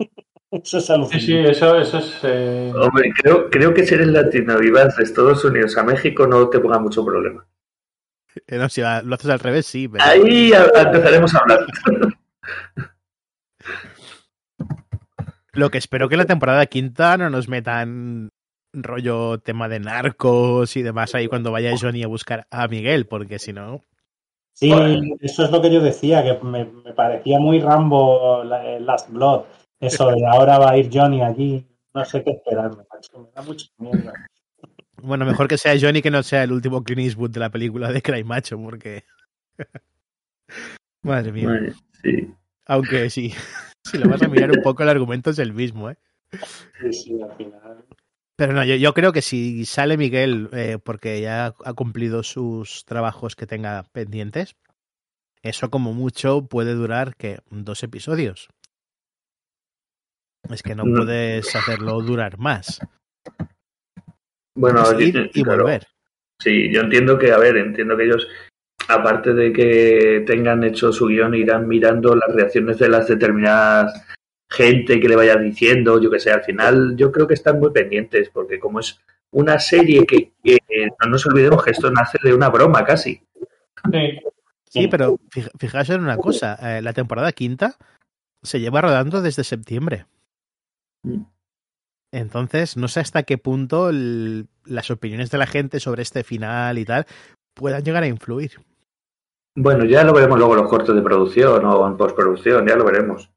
[0.50, 1.26] Eso es Sí, alucinante.
[1.26, 2.20] sí, eso, eso es.
[2.22, 6.26] eh, Hombre, creo, creo que si eres latino y vas de Estados Unidos a México
[6.26, 7.46] no te ponga mucho problema.
[8.46, 9.88] Eh, No, si lo haces al revés, sí.
[9.88, 10.02] Pero...
[10.04, 11.66] Ahí empezaremos a hablar.
[15.52, 18.30] Lo que espero que la temporada quinta no nos metan
[18.72, 23.38] rollo tema de narcos y demás ahí cuando vaya Johnny a buscar a Miguel, porque
[23.38, 23.84] si no...
[24.52, 24.72] Sí,
[25.20, 29.42] eso es lo que yo decía, que me, me parecía muy Rambo Last Blood.
[29.78, 31.64] Eso de ahora va a ir Johnny allí,
[31.94, 34.12] no sé qué esperarme, macho, me da mucha mierda.
[35.00, 37.92] Bueno, mejor que sea Johnny que no sea el último Clint Eastwood de la película
[37.92, 39.04] de Cry Macho, porque...
[41.02, 41.48] Madre mía.
[41.48, 42.34] Bueno, sí.
[42.66, 43.32] Aunque sí,
[43.84, 45.96] si lo vas a mirar un poco, el argumento es el mismo, ¿eh?
[46.80, 47.84] Sí, sí, al final.
[48.38, 52.84] Pero no, yo, yo creo que si sale Miguel eh, porque ya ha cumplido sus
[52.84, 54.54] trabajos que tenga pendientes,
[55.42, 58.48] eso como mucho puede durar que dos episodios.
[60.48, 60.96] Es que no Mm.
[60.98, 62.78] puedes hacerlo durar más.
[64.54, 65.64] Bueno, yo- y claro.
[65.64, 65.88] volver.
[66.40, 68.28] Sí, yo entiendo que, a ver, entiendo que ellos,
[68.86, 74.06] aparte de que tengan hecho su guion, irán mirando las reacciones de las determinadas
[74.50, 77.70] gente que le vaya diciendo, yo que sé, al final yo creo que están muy
[77.70, 78.98] pendientes, porque como es
[79.30, 83.22] una serie que, que, eh, no nos olvidemos que esto nace de una broma casi.
[83.92, 84.18] sí.
[84.70, 87.76] Sí, pero fij- fijaos en una cosa, eh, la temporada quinta
[88.42, 90.04] se lleva rodando desde septiembre.
[91.04, 91.22] Mm.
[92.12, 96.76] Entonces, no sé hasta qué punto el- las opiniones de la gente sobre este final
[96.78, 97.06] y tal
[97.54, 98.60] puedan llegar a influir.
[99.56, 102.84] Bueno, ya lo veremos luego en los cortes de producción o en postproducción, ya lo
[102.84, 103.30] veremos.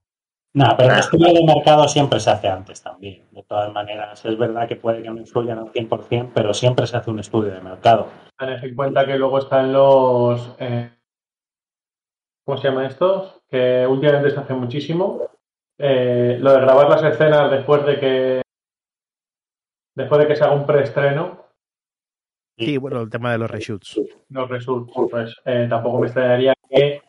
[0.54, 1.00] No, pero el Ah.
[1.00, 3.26] estudio de mercado siempre se hace antes también.
[3.32, 6.98] De todas maneras, es verdad que puede que no influyan al 100%, pero siempre se
[6.98, 8.08] hace un estudio de mercado.
[8.38, 10.56] Tened en cuenta que luego están los.
[10.60, 10.92] eh,
[12.46, 13.42] ¿Cómo se llama estos?
[13.48, 15.22] Que últimamente se hace muchísimo.
[15.78, 18.42] Eh, lo de grabar las escenas después de que.
[19.96, 21.40] Después de que se haga un preestreno,
[22.58, 24.00] Sí, bueno, el tema de los reshoots.
[24.30, 24.92] no resulta.
[25.10, 27.02] Pues eh, tampoco me extrañaría que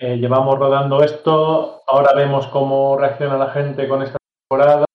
[0.00, 4.16] eh, llevamos rodando esto, ahora vemos cómo reacciona la gente con esta
[4.48, 4.86] temporada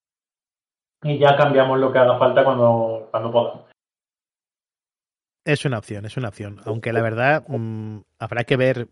[1.04, 3.62] y ya cambiamos lo que haga falta cuando, cuando podamos.
[5.46, 6.60] Es una opción, es una opción.
[6.66, 8.90] Aunque la verdad, mm, habrá que ver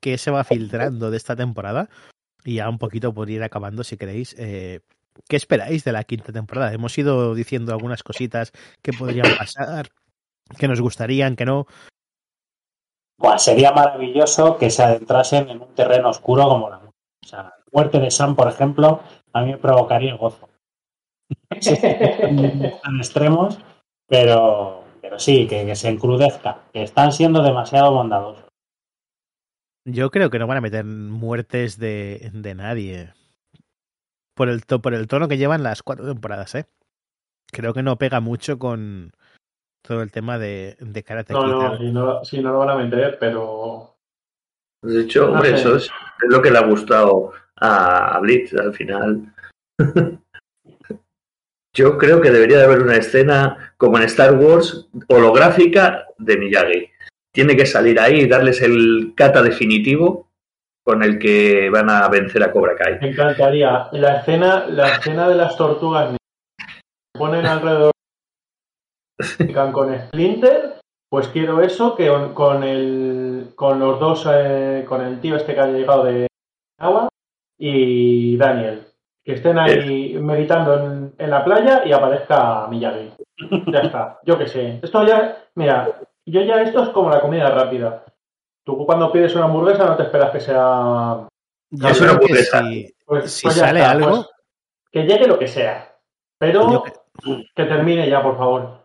[0.00, 1.88] qué se va filtrando de esta temporada.
[2.44, 4.36] Y ya un poquito por ir acabando, si queréis.
[4.38, 4.80] eh,
[5.28, 6.72] ¿Qué esperáis de la quinta temporada?
[6.72, 9.88] Hemos ido diciendo algunas cositas que podrían pasar,
[10.56, 11.66] que nos gustarían, que no.
[13.38, 16.96] Sería maravilloso que se adentrasen en un terreno oscuro como la muerte.
[17.22, 19.00] O sea, la muerte de Sam, por ejemplo,
[19.32, 20.48] a mí me provocaría gozo.
[21.50, 23.58] Tan extremos,
[24.06, 28.44] pero, pero sí, que, que se encrudezca, que están siendo demasiado bondadosos.
[29.84, 33.12] Yo creo que no van a meter muertes de, de nadie.
[34.34, 36.66] Por el, por el tono que llevan las cuatro temporadas, ¿eh?
[37.52, 39.12] Creo que no pega mucho con
[39.82, 41.50] todo el tema de, de Karate No, Kid.
[41.50, 43.94] no, si no, si no lo van a meter, pero
[44.82, 45.54] De hecho, No hombre, sé.
[45.56, 45.90] eso es, es
[46.30, 49.32] lo que le ha gustado a, a Blitz al final.
[51.76, 56.90] Yo creo que debería de haber una escena como en Star Wars holográfica de Miyagi.
[57.32, 60.28] Tiene que salir ahí y darles el kata definitivo
[60.84, 62.98] con el que van a vencer a Cobra Kai.
[63.00, 63.86] me encantaría.
[63.92, 66.16] La escena, la escena de las tortugas
[67.16, 67.92] ponen alrededor
[69.72, 75.36] con Splinter, pues quiero eso que con, el con los dos eh, con el tío
[75.36, 76.26] este que ha llegado de
[76.78, 77.08] agua
[77.58, 78.86] y Daniel.
[79.24, 83.12] Que estén ahí meditando en, en la playa y aparezca Miyagi.
[83.72, 84.80] Ya está, yo qué sé.
[84.82, 88.04] Esto ya, mira, yo ya esto es como la comida rápida.
[88.64, 91.26] Tú cuando pides una hamburguesa no te esperas que sea...
[91.70, 92.62] Yo Es creo una hamburguesa.
[92.62, 94.28] si, Pues, si pues sale está, algo, pues,
[94.92, 95.96] que llegue lo que sea.
[96.38, 96.84] Pero
[97.54, 98.79] que termine ya, por favor.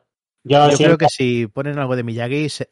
[0.48, 2.70] Yo, yo creo que si ponen algo de Miyagi, se,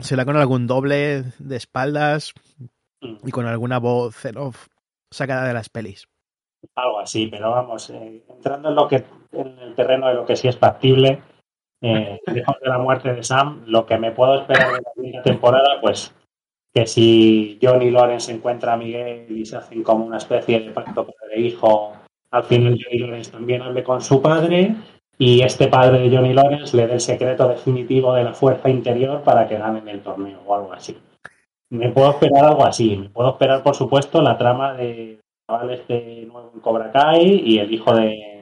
[0.00, 2.34] se la con algún doble de espaldas
[3.00, 4.66] y con alguna voz en off
[5.08, 6.08] sacada de las pelis.
[6.74, 10.34] Algo así, pero vamos, eh, entrando en lo que en el terreno de lo que
[10.34, 11.22] sí es factible,
[11.80, 15.22] eh, lejos de la muerte de Sam, lo que me puedo esperar de la primera
[15.22, 16.12] temporada, pues
[16.74, 21.06] que si Johnny Lawrence encuentra a Miguel y se hacen como una especie de pacto
[21.06, 21.92] padre-hijo,
[22.32, 24.74] al final Johnny Lawrence también hable con su padre
[25.18, 29.22] y este padre de Johnny Lawrence le dé el secreto definitivo de la fuerza interior
[29.22, 30.96] para que ganen el torneo o algo así.
[31.70, 32.96] Me puedo esperar algo así.
[32.96, 37.58] Me puedo esperar, por supuesto, la trama de chaval este nuevo en Cobra Kai y
[37.58, 38.40] el hijo de,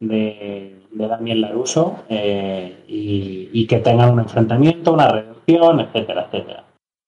[0.00, 6.64] de, de Daniel Laruso eh, y, y que tengan un enfrentamiento, una redención, etcétera, etcétera.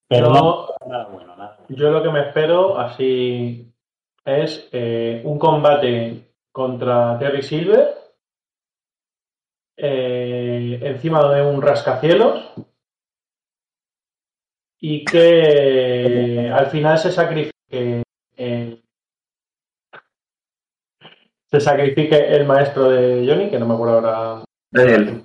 [0.09, 1.81] Pero Yo- no, nada bueno, nada bueno.
[1.81, 3.71] Yo lo que me espero así
[4.25, 7.95] es eh, un combate contra Terry Silver
[9.83, 12.53] eh, encima de un rascacielos
[14.79, 18.03] y que al final se sacrifique
[18.37, 18.83] eh,
[21.51, 24.45] se sacrifique el maestro de Johnny, que no me acuerdo ahora.
[24.71, 25.25] Daniel.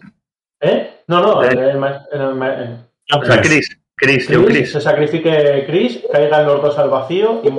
[0.59, 1.01] ¿Eh?
[1.07, 1.69] No, no, el, Daniel.
[1.69, 2.77] el ma- el ma- eh,
[3.07, 3.81] Yo O sea, creo- Chris.
[3.97, 4.71] Chris, tío, Chris, Chris.
[4.73, 7.49] se sacrifique Chris, caigan los dos al vacío y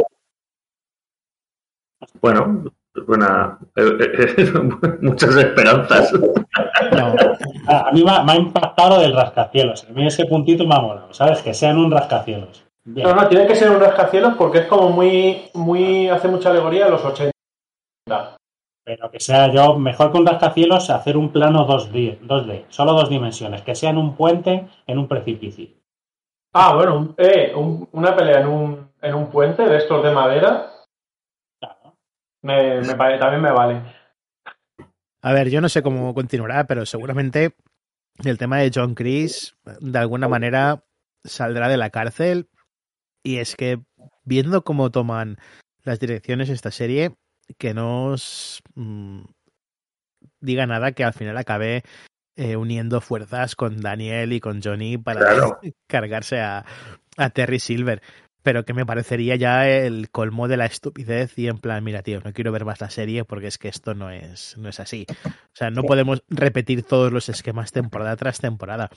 [2.21, 2.65] Bueno,
[3.07, 3.59] buena.
[3.77, 3.99] eh,
[4.37, 4.53] eh,
[5.03, 6.13] muchas esperanzas.
[6.13, 7.15] No,
[7.69, 9.85] a mí me ha, me ha impactado del rascacielos.
[9.89, 11.43] A mí ese puntito me ha molado, ¿sabes?
[11.43, 12.65] Que sean un rascacielos.
[12.85, 13.09] Bien.
[13.09, 16.87] No, no, tiene que ser un rascacielos porque es como muy, muy, hace mucha alegoría
[16.87, 17.33] a los 80.
[18.85, 23.09] Pero que sea yo, mejor que un rascacielos, hacer un plano 2D, 2D, solo dos
[23.11, 25.67] dimensiones, que sea en un puente, en un precipicio.
[26.55, 30.13] Ah, bueno, un- eh, un- una pelea en un, en un puente de estos de
[30.13, 30.71] madera.
[32.47, 33.83] Me, me pare- también me vale.
[35.23, 37.55] A ver, yo no sé cómo continuará, pero seguramente
[38.25, 40.85] el tema de John Chris de alguna manera
[41.25, 42.49] saldrá de la cárcel.
[43.23, 43.81] Y es que
[44.25, 45.37] viendo cómo toman
[45.83, 47.17] las direcciones esta serie,
[47.59, 49.23] que no os mm,
[50.41, 51.83] diga nada que al final acabe
[52.37, 55.59] eh, uniendo fuerzas con Daniel y con Johnny para Claro.
[55.89, 56.65] cargarse a,
[57.17, 58.01] a Terry Silver.
[58.47, 62.21] Pero que me parecería ya el colmo de la estupidez y en plan, mira, tío,
[62.25, 65.05] no quiero ver más la serie porque es que esto no es, no es así.
[65.27, 68.89] O sea, no podemos repetir todos los esquemas temporada tras temporada.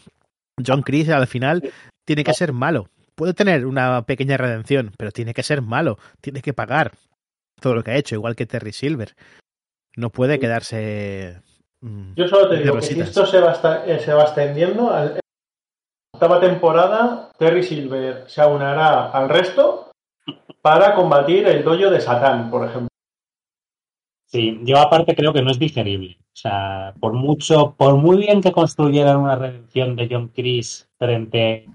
[0.64, 1.68] John Chris al final
[2.06, 2.90] tiene que ser malo.
[3.16, 5.98] Puede tener una pequeña redención, pero tiene que ser malo.
[6.22, 6.92] Tiene que pagar
[7.60, 9.16] todo lo que ha hecho, igual que Terry Silver.
[9.98, 11.42] No puede quedarse.
[11.82, 14.92] mm, Yo solo te digo que si esto se va, eh, se va extendiendo,
[16.20, 19.90] octava temporada, Terry Silver se aunará al resto
[20.62, 22.90] para combatir el dojo de Satán, por ejemplo.
[24.26, 26.18] Sí, yo aparte creo que no es digerible.
[26.20, 31.66] O sea, por mucho, por muy bien que construyeran una redención de John Chris frente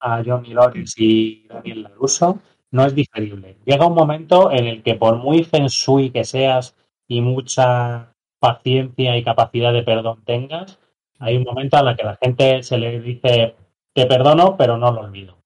[0.00, 2.38] a Johnny Lawrence y Daniel LaRusso,
[2.72, 3.56] no es digerible.
[3.64, 6.76] Llega un momento en el que por muy feng shui que seas
[7.08, 10.78] y mucha paciencia y capacidad de perdón tengas,
[11.18, 13.54] hay un momento en el que la gente se le dice
[13.94, 15.38] te perdono, pero no lo olvido.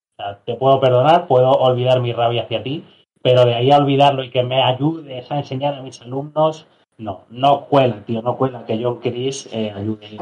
[0.45, 2.83] Te puedo perdonar, puedo olvidar mi rabia hacia ti,
[3.21, 7.25] pero de ahí a olvidarlo y que me ayudes a enseñar a mis alumnos, no,
[7.29, 10.17] no cuela, tío, no cuela que John Chris eh, ayude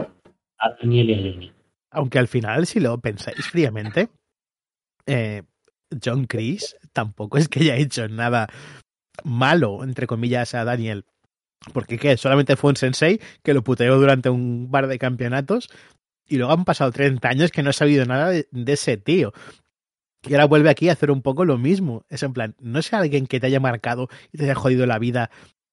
[0.59, 1.51] a Daniel y a Johnny.
[1.91, 4.09] Aunque al final, si lo pensáis fríamente,
[5.07, 5.43] eh,
[6.03, 8.47] John Chris tampoco es que haya hecho nada
[9.23, 11.05] malo, entre comillas, a Daniel.
[11.73, 12.17] Porque ¿qué?
[12.17, 15.69] Solamente fue un sensei que lo puteó durante un par de campeonatos
[16.27, 19.33] y luego han pasado 30 años que no ha sabido nada de, ese tío.
[20.23, 22.05] Y ahora vuelve aquí a hacer un poco lo mismo.
[22.09, 24.99] Es en plan, no es alguien que te haya marcado y te haya jodido la
[24.99, 25.29] vida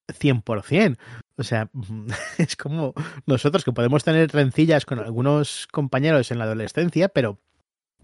[0.09, 0.99] 100%.
[1.37, 1.71] O sea,
[2.39, 2.95] es como
[3.27, 7.41] nosotros que podemos tener rencillas con algunos compañeros en la adolescencia, pero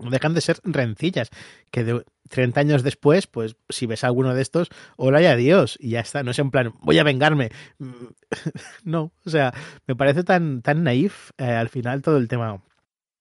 [0.03, 1.31] no dejan de ser rencillas.
[1.71, 5.77] Que de 30 años después, pues si ves a alguno de estos, hola y adiós.
[5.81, 6.23] Y ya está.
[6.23, 7.51] No es en plan, voy a vengarme.
[8.85, 9.53] No, o sea,
[9.87, 12.61] me parece tan, tan naif eh, al final todo el tema.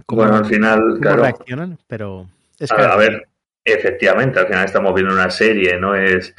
[0.05, 1.21] Cómo- Bueno, al final, cómo claro.
[1.23, 2.27] reaccionan, pero
[2.59, 3.27] es A, ver,
[3.65, 5.95] efectivamente, al final estamos viendo una serie, ¿no?
[5.95, 6.33] Es.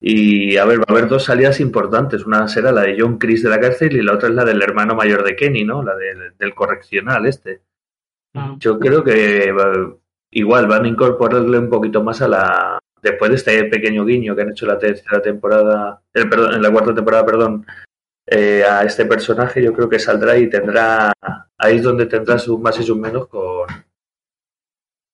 [0.00, 2.26] Y a ver, va a haber dos salidas importantes.
[2.26, 4.60] Una será la de John Chris de la cárcel y la otra es la del
[4.62, 5.82] hermano mayor de Kenny, ¿no?
[5.82, 7.62] La del, del correccional este.
[8.58, 9.94] Yo creo que va-
[10.30, 14.42] igual van a incorporarle un poquito más a la, después de este pequeño guiño que
[14.42, 17.64] han hecho en la tercera temporada, eh, perdón, en la cuarta temporada, perdón,
[18.26, 21.12] eh, a este personaje, yo creo que saldrá y tendrá,
[21.58, 23.68] ahí es donde tendrá sus más y sus menos con,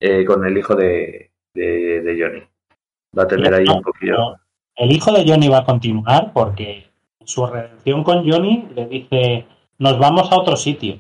[0.01, 2.43] eh, con el hijo de, de, de Johnny.
[3.19, 4.37] Va a tener ahí un poquillo.
[4.77, 6.87] El hijo de Johnny va a continuar porque
[7.19, 9.47] en su redención con Johnny le dice,
[9.79, 10.99] nos vamos a otro sitio.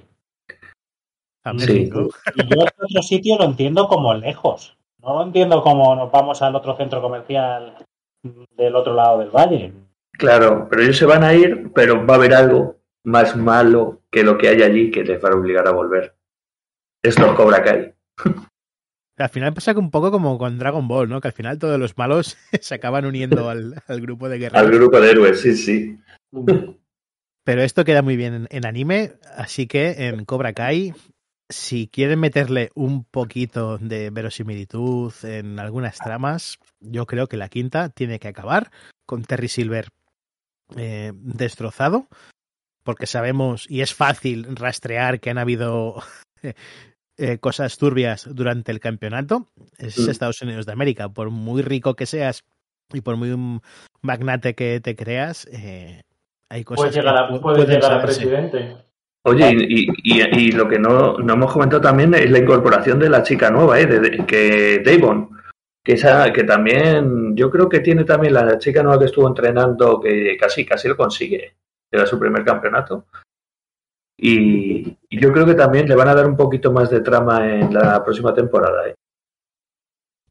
[1.44, 1.84] A Sí.
[1.84, 4.76] Y yo este otro sitio lo entiendo como lejos.
[4.98, 7.76] No lo entiendo como nos vamos al otro centro comercial
[8.56, 9.72] del otro lado del valle.
[10.12, 14.22] Claro, pero ellos se van a ir, pero va a haber algo más malo que
[14.22, 16.14] lo que hay allí que les va a obligar a volver.
[17.02, 17.94] Esto es Cobra Kai.
[19.16, 21.20] Al final pasa que un poco como con Dragon Ball, ¿no?
[21.20, 24.66] Que al final todos los malos se acaban uniendo al, al grupo de guerreros.
[24.66, 25.98] Al grupo de héroes, sí, sí.
[27.44, 30.92] Pero esto queda muy bien en, en anime, así que en Cobra Kai,
[31.50, 37.88] si quieren meterle un poquito de verosimilitud en algunas tramas, yo creo que la quinta
[37.90, 38.70] tiene que acabar
[39.04, 39.88] con Terry Silver
[40.76, 42.06] eh, destrozado,
[42.84, 46.02] porque sabemos y es fácil rastrear que han habido
[47.18, 49.48] eh, cosas turbias durante el campeonato.
[49.76, 50.10] Es Mm.
[50.10, 52.44] Estados Unidos de América, por muy rico que seas
[52.92, 53.60] y por muy
[54.02, 56.02] magnate que te creas, eh,
[56.48, 58.76] hay cosas Puedes llegar que a, pu- puedes llegar a presidente.
[59.24, 62.98] Oye, y, y, y- y lo que no, no hemos comentado también es la incorporación
[62.98, 63.86] de la chica nueva, ¿eh?
[63.86, 65.28] De, de- que Davon,
[65.84, 70.00] que, esa, que también, yo creo que tiene también la chica nueva que estuvo entrenando,
[70.00, 71.54] que casi, casi lo consigue,
[71.92, 73.04] era su primer campeonato.
[74.18, 77.46] Y, y yo creo que también le van a dar un poquito más de trama
[77.46, 78.88] en la próxima temporada.
[78.88, 78.94] ¿eh?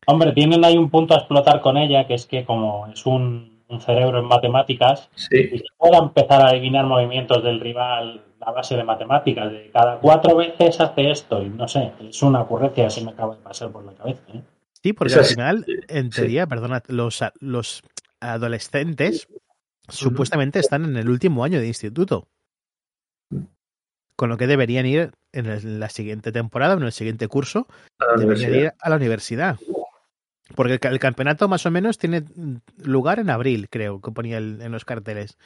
[0.07, 3.63] Hombre, tienen ahí un punto a explotar con ella, que es que como es un,
[3.67, 8.51] un cerebro en matemáticas, Sí, y que pueda empezar a adivinar movimientos del rival a
[8.51, 12.85] base de matemáticas, de cada cuatro veces hace esto, y no sé, es una ocurrencia
[12.85, 14.21] que se me acaba de pasar por la cabeza.
[14.33, 14.41] ¿eh?
[14.81, 16.21] Sí, porque Eso al final, en sí.
[16.21, 17.83] teoría, perdona, los, los
[18.21, 19.27] adolescentes
[19.89, 22.27] supuestamente están en el último año de instituto.
[24.15, 27.67] Con lo que deberían ir en el- la siguiente temporada, en el siguiente curso,
[27.99, 29.57] la deberían ir a la universidad.
[30.55, 32.23] Porque el, ca- el campeonato más o menos tiene
[32.77, 35.37] lugar en abril, creo, que ponía el- en los carteles.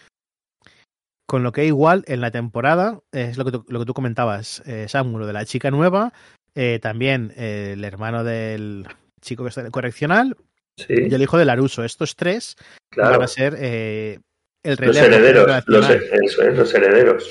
[1.25, 4.61] Con lo que igual en la temporada, es lo que tú, lo que tú comentabas,
[4.65, 6.13] eh, Samu, lo de la chica nueva,
[6.55, 8.85] eh, también eh, el hermano del
[9.21, 10.37] chico que está en el correccional
[10.77, 11.83] Sí, y el hijo de Laruso.
[11.83, 12.55] Estos tres
[12.89, 13.11] claro.
[13.11, 14.19] van a ser eh,
[14.63, 17.29] el Los relevo herederos, los, eso es, los herederos.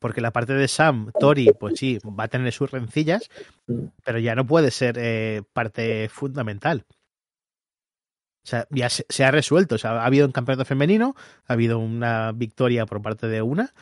[0.00, 3.28] Porque la parte de Sam, Tori, pues sí, va a tener sus rencillas,
[3.66, 3.86] Mm.
[4.04, 6.84] pero ya no puede ser parte fundamental.
[8.44, 9.76] O sea, ya se, se ha resuelto.
[9.76, 11.16] O sea, ha habido un campeonato femenino,
[11.46, 13.72] ha habido una victoria por parte de una.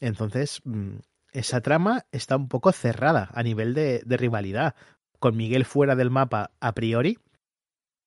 [0.00, 0.96] Entonces, mm,
[1.32, 4.74] esa trama está un poco cerrada a nivel de, rivalidad.
[5.18, 7.18] Con Miguel fuera del mapa a priori.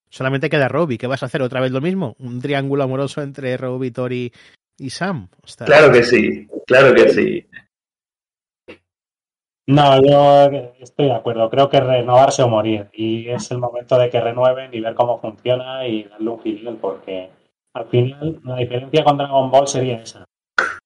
[0.08, 0.98] Solamente queda Robbie.
[0.98, 1.42] ¿Qué vas a hacer?
[1.42, 2.14] ¿Otra vez lo mismo?
[2.18, 4.32] ¿Un triángulo amoroso entre Robbie, Tori
[4.78, 5.28] y Sam?
[5.64, 7.46] Claro que sí, claro que sí.
[9.68, 11.50] No, yo estoy de acuerdo.
[11.50, 12.88] Creo que renovarse o morir.
[12.92, 16.76] Y es el momento de que renueven y ver cómo funciona y darle un final,
[16.76, 17.30] porque
[17.74, 20.24] al final la diferencia con Dragon Ball sería esa.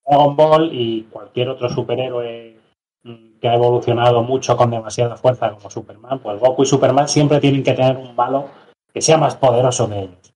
[0.06, 2.56] Dragon Ball y cualquier otro superhéroe
[3.04, 7.38] mm, que ha evolucionado mucho con demasiada fuerza como Superman, pues Goku y Superman siempre
[7.38, 8.48] tienen que tener un malo
[8.92, 10.34] que sea más poderoso que ellos.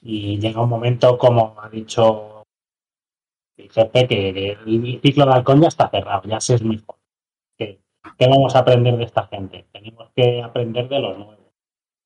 [0.00, 2.44] Y llega un momento, como ha dicho
[3.58, 7.01] el jefe, que, el ciclo de halcón ya está cerrado, ya se es fuerte.
[8.18, 9.66] ¿Qué, vamos a aprender de esta gente?
[9.72, 11.38] Tenemos que aprender de los nuevos.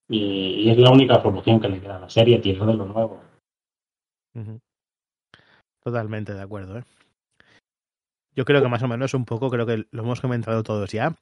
[0.09, 3.21] Y, es la única solución que le queda a la serie, tirar de lo nuevo.
[5.83, 6.85] Totalmente de acuerdo, ¿eh?
[8.35, 11.15] Yo creo que más o menos un poco, creo que lo hemos comentado todos ya,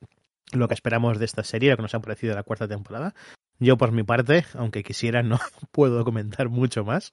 [0.53, 3.14] lo que esperamos de esta serie, lo que nos ha parecido la cuarta temporada.
[3.61, 5.39] Yo por mi parte, aunque quisiera, no
[5.70, 7.12] puedo comentar mucho más.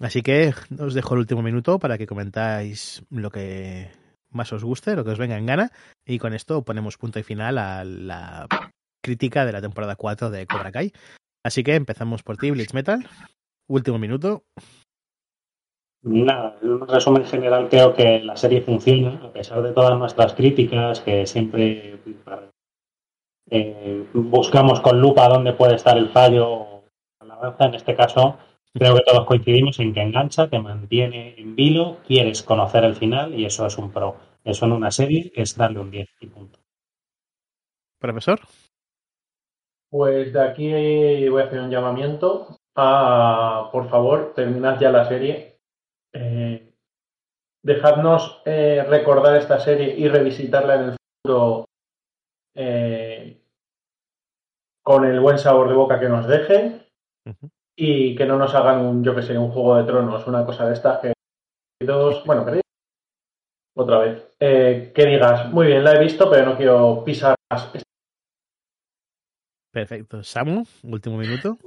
[0.00, 3.90] Así que os dejo el último minuto para que comentáis lo que
[4.32, 5.70] más os guste, lo que os venga en gana,
[6.06, 8.46] y con esto ponemos punto y final a la
[9.02, 10.92] crítica de la temporada 4 de Cobra Kai.
[11.44, 13.06] Así que empezamos por ti, Blitz Metal.
[13.68, 14.44] Último minuto.
[16.04, 20.34] Nada, en un resumen general creo que la serie funciona, a pesar de todas nuestras
[20.34, 22.00] críticas, que siempre
[23.50, 26.84] eh, buscamos con lupa dónde puede estar el fallo o
[27.24, 27.66] la balanza.
[27.66, 28.36] En este caso,
[28.74, 33.34] creo que todos coincidimos en que engancha, te mantiene en vilo, quieres conocer el final
[33.38, 34.16] y eso es un pro.
[34.44, 36.58] Eso en una serie es darle un 10 y punto.
[38.00, 38.40] Profesor.
[39.90, 45.58] Pues de aquí voy a hacer un llamamiento a, por favor, terminad ya la serie.
[46.14, 46.74] Eh,
[47.62, 51.66] dejadnos eh, recordar esta serie y revisitarla en el futuro
[52.54, 53.40] eh,
[54.82, 56.86] con el buen sabor de boca que nos deje.
[57.26, 57.50] Ujú.
[57.76, 60.66] Y que no nos hagan un, yo que sé, un juego de tronos, una cosa
[60.66, 61.12] de estas que
[61.80, 62.60] dos, bueno, que
[63.74, 67.70] otra vez, Eh, que digas, muy bien, la he visto, pero no quiero pisar más.
[69.72, 70.22] Perfecto.
[70.22, 71.58] Samu, último minuto.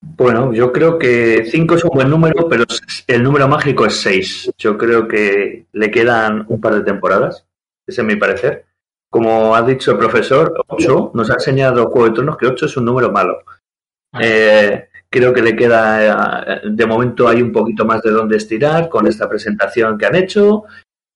[0.00, 2.64] Bueno, yo creo que 5 es un buen número, pero
[3.06, 4.52] el número mágico es 6.
[4.56, 7.46] Yo creo que le quedan un par de temporadas,
[7.86, 8.66] ese es mi parecer.
[9.10, 12.76] Como ha dicho el profesor, 8 nos ha enseñado Juego de Tronos que 8 es
[12.76, 13.42] un número malo.
[14.20, 18.88] Eh, creo que le queda, eh, de momento hay un poquito más de dónde estirar
[18.88, 20.64] con esta presentación que han hecho,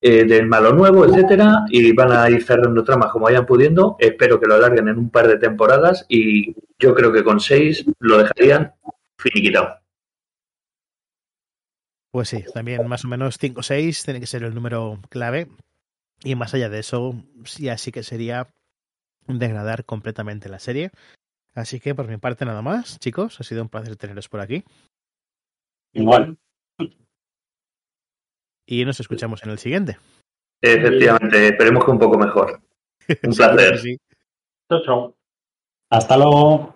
[0.01, 3.97] eh, del malo nuevo, etcétera, y van a ir cerrando tramas como vayan pudiendo.
[3.99, 7.87] Espero que lo alarguen en un par de temporadas y yo creo que con 6
[8.01, 8.75] lo dejarían
[9.17, 9.79] finiquitado.
[12.11, 15.49] Pues sí, también más o menos 5 o 6 tiene que ser el número clave.
[16.23, 17.15] Y más allá de eso,
[17.59, 18.49] ya sí que sería
[19.27, 20.91] degradar completamente la serie.
[21.55, 24.65] Así que por mi parte nada más, chicos, ha sido un placer teneros por aquí.
[25.93, 26.37] Igual.
[28.67, 29.99] Y nos escuchamos en el siguiente.
[30.61, 32.61] Efectivamente, esperemos que un poco mejor.
[33.23, 33.79] Un placer.
[33.79, 33.97] sí.
[34.69, 35.17] Chao, chao.
[35.91, 36.74] Hasta luego.